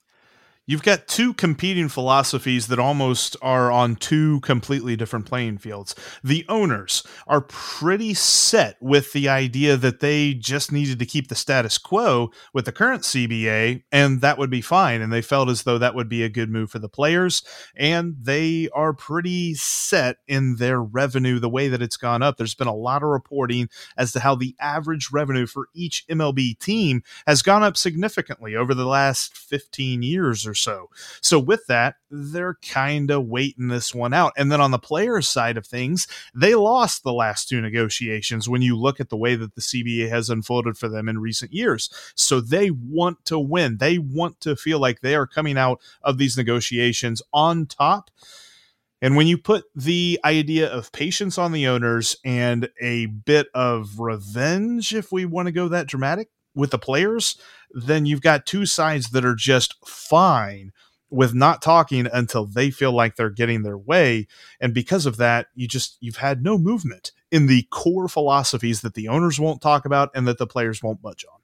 You've 0.68 0.84
got 0.84 1.08
two 1.08 1.34
competing 1.34 1.88
philosophies 1.88 2.68
that 2.68 2.78
almost 2.78 3.38
are 3.42 3.72
on 3.72 3.96
two 3.96 4.42
completely 4.42 4.96
different 4.98 5.26
playing 5.26 5.58
fields. 5.58 5.96
The 6.24 6.46
owners 6.50 7.04
are 7.26 7.42
pretty 7.42 8.14
set 8.14 8.76
with 8.82 9.14
the 9.14 9.30
idea 9.30 9.78
that 9.78 10.02
they 10.02 10.34
just 10.34 10.72
needed 10.72 11.00
to 11.00 11.06
keep 11.06 11.30
the 11.30 11.36
status 11.36 11.78
quo 11.78 12.32
with 12.54 12.66
the 12.66 12.72
current 12.74 13.04
CBA, 13.04 13.84
and 13.92 14.22
that 14.22 14.38
would 14.38 14.50
be 14.50 14.62
fine. 14.62 15.02
And 15.02 15.12
they 15.12 15.22
felt 15.22 15.50
as 15.50 15.64
though 15.64 15.78
that 15.78 15.96
would 15.96 16.10
be 16.10 16.22
a 16.24 16.30
good 16.30 16.50
move 16.50 16.70
for 16.70 16.80
the 16.80 16.90
players. 16.90 17.44
And 17.76 18.18
they 18.22 18.68
are 18.74 18.94
pretty 18.94 19.54
set 19.54 20.18
in 20.28 20.58
their 20.58 20.82
revenue, 20.82 21.40
the 21.40 21.50
way 21.50 21.70
that 21.70 21.82
it's 21.82 21.98
gone 21.98 22.22
up. 22.22 22.36
There's 22.36 22.56
been 22.56 22.68
a 22.68 22.76
lot 22.76 23.04
of 23.04 23.10
reporting 23.10 23.70
as 23.98 24.12
to 24.12 24.20
how 24.20 24.36
the 24.36 24.56
average 24.60 25.10
revenue 25.14 25.48
for 25.48 25.70
each 25.74 26.06
MLB 26.10 26.60
team 26.60 27.04
has 27.26 27.42
gone 27.42 27.64
up 27.64 27.78
significantly 27.78 28.56
over 28.56 28.74
the 28.74 28.86
last 28.86 29.38
15 29.38 30.04
years 30.04 30.46
or 30.46 30.57
so. 30.58 30.90
So 31.22 31.40
with 31.40 31.66
that, 31.68 31.96
they're 32.10 32.58
kind 32.68 33.12
of 33.12 33.28
waiting 33.28 33.68
this 33.68 33.94
one 33.94 34.14
out. 34.14 34.34
And 34.38 34.52
then 34.52 34.62
on 34.62 34.72
the 34.72 34.80
players' 34.80 35.28
side 35.28 35.58
of 35.58 35.66
things, 35.66 36.08
they 36.36 36.56
lost 36.56 37.04
the 37.04 37.14
last 37.14 37.50
two 37.50 37.62
negotiations 37.62 38.50
when 38.50 38.62
you 38.62 38.78
look 38.78 39.00
at 39.00 39.10
the 39.10 39.18
way 39.18 39.36
that 39.36 39.56
the 39.56 39.62
CBA 39.62 40.10
has 40.10 40.30
unfolded 40.30 40.78
for 40.78 40.90
them 40.90 41.08
in 41.08 41.20
recent 41.20 41.54
years. 41.54 41.90
So 42.16 42.42
they 42.42 42.72
want 42.72 43.24
to 43.26 43.40
win. 43.40 43.78
They 43.78 43.98
want 43.98 44.40
to 44.42 44.56
feel 44.56 44.80
like 44.80 45.02
they 45.02 45.16
are 45.16 45.28
coming 45.28 45.58
out 45.58 45.82
of 46.02 46.18
these 46.18 46.38
negotiations 46.38 47.22
on 47.34 47.66
top. 47.66 48.12
And 49.02 49.16
when 49.16 49.28
you 49.28 49.38
put 49.38 49.66
the 49.76 50.20
idea 50.26 50.68
of 50.68 50.92
patience 50.92 51.38
on 51.38 51.52
the 51.52 51.68
owners 51.68 52.18
and 52.26 52.70
a 52.82 53.06
bit 53.06 53.48
of 53.54 54.00
revenge, 54.00 54.94
if 54.94 55.12
we 55.12 55.26
want 55.26 55.46
to 55.48 55.52
go 55.52 55.68
that 55.68 55.88
dramatic, 55.88 56.30
with 56.58 56.72
the 56.72 56.80
players, 56.80 57.38
then 57.72 58.06
you've 58.06 58.22
got 58.22 58.46
two 58.46 58.66
sides 58.66 59.12
that 59.12 59.24
are 59.24 59.36
just 59.36 59.76
fine 59.86 60.72
with 61.10 61.34
not 61.34 61.62
talking 61.62 62.08
until 62.12 62.46
they 62.46 62.70
feel 62.70 62.92
like 62.92 63.16
they're 63.16 63.30
getting 63.30 63.64
their 63.64 63.78
way. 63.78 64.28
And 64.60 64.74
because 64.74 65.06
of 65.06 65.18
that 65.18 65.48
you 65.56 65.68
just 65.68 65.98
you've 66.02 66.18
had 66.18 66.44
no 66.44 66.58
movement 66.58 67.12
in 67.32 67.48
the 67.48 67.66
core 67.72 68.08
philosophies 68.08 68.82
that 68.82 68.94
the 68.94 69.08
owners 69.08 69.40
won't 69.40 69.62
talk 69.62 69.86
about 69.86 70.10
and 70.14 70.28
that 70.28 70.38
the 70.38 70.48
players 70.48 70.84
won't 70.84 71.02
budge 71.02 71.26
on. 71.32 71.40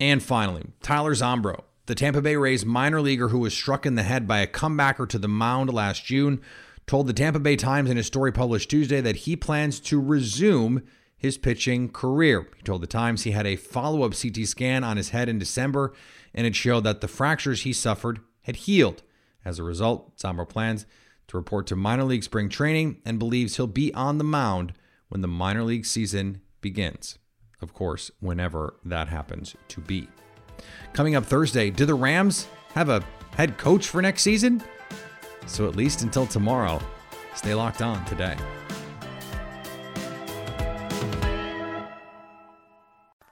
And 0.00 0.22
finally 0.22 0.64
tyler 0.82 1.14
zombro 1.14 1.64
the 1.86 1.94
tampa 1.94 2.22
bay 2.22 2.36
rays 2.36 2.64
minor 2.64 3.00
leaguer 3.00 3.28
who 3.28 3.38
was 3.38 3.54
struck 3.54 3.84
in 3.84 3.94
the 3.94 4.02
head 4.02 4.26
by 4.26 4.38
a 4.38 4.46
comebacker 4.46 5.08
to 5.08 5.18
the 5.18 5.28
mound 5.28 5.72
last 5.72 6.04
june 6.04 6.40
told 6.86 7.06
the 7.06 7.12
tampa 7.12 7.38
bay 7.38 7.56
times 7.56 7.90
in 7.90 7.98
a 7.98 8.02
story 8.02 8.32
published 8.32 8.70
tuesday 8.70 9.00
that 9.00 9.16
he 9.16 9.36
plans 9.36 9.78
to 9.78 10.00
resume 10.00 10.82
his 11.24 11.36
pitching 11.36 11.88
career 11.88 12.48
he 12.56 12.62
told 12.62 12.80
the 12.80 12.86
times 12.86 13.22
he 13.22 13.32
had 13.32 13.46
a 13.46 13.56
follow-up 13.56 14.14
ct 14.14 14.46
scan 14.46 14.84
on 14.84 14.96
his 14.96 15.08
head 15.08 15.28
in 15.28 15.38
december 15.38 15.92
and 16.34 16.46
it 16.46 16.54
showed 16.54 16.84
that 16.84 17.00
the 17.00 17.08
fractures 17.08 17.62
he 17.62 17.72
suffered 17.72 18.20
had 18.42 18.56
healed. 18.56 19.02
As 19.44 19.58
a 19.58 19.62
result, 19.62 20.16
Zombro 20.16 20.48
plans 20.48 20.86
to 21.28 21.36
report 21.36 21.66
to 21.68 21.76
minor 21.76 22.04
league 22.04 22.24
spring 22.24 22.48
training 22.48 23.00
and 23.04 23.18
believes 23.18 23.56
he'll 23.56 23.66
be 23.66 23.92
on 23.94 24.18
the 24.18 24.24
mound 24.24 24.72
when 25.08 25.20
the 25.20 25.28
minor 25.28 25.62
league 25.62 25.86
season 25.86 26.40
begins. 26.60 27.18
Of 27.62 27.72
course, 27.72 28.10
whenever 28.20 28.74
that 28.84 29.08
happens 29.08 29.54
to 29.68 29.80
be. 29.80 30.08
Coming 30.92 31.14
up 31.14 31.24
Thursday, 31.24 31.70
do 31.70 31.86
the 31.86 31.94
Rams 31.94 32.46
have 32.74 32.88
a 32.88 33.04
head 33.36 33.56
coach 33.58 33.88
for 33.88 34.02
next 34.02 34.22
season? 34.22 34.62
So 35.46 35.68
at 35.68 35.76
least 35.76 36.02
until 36.02 36.26
tomorrow, 36.26 36.80
stay 37.34 37.54
locked 37.54 37.82
on 37.82 38.04
today. 38.06 38.36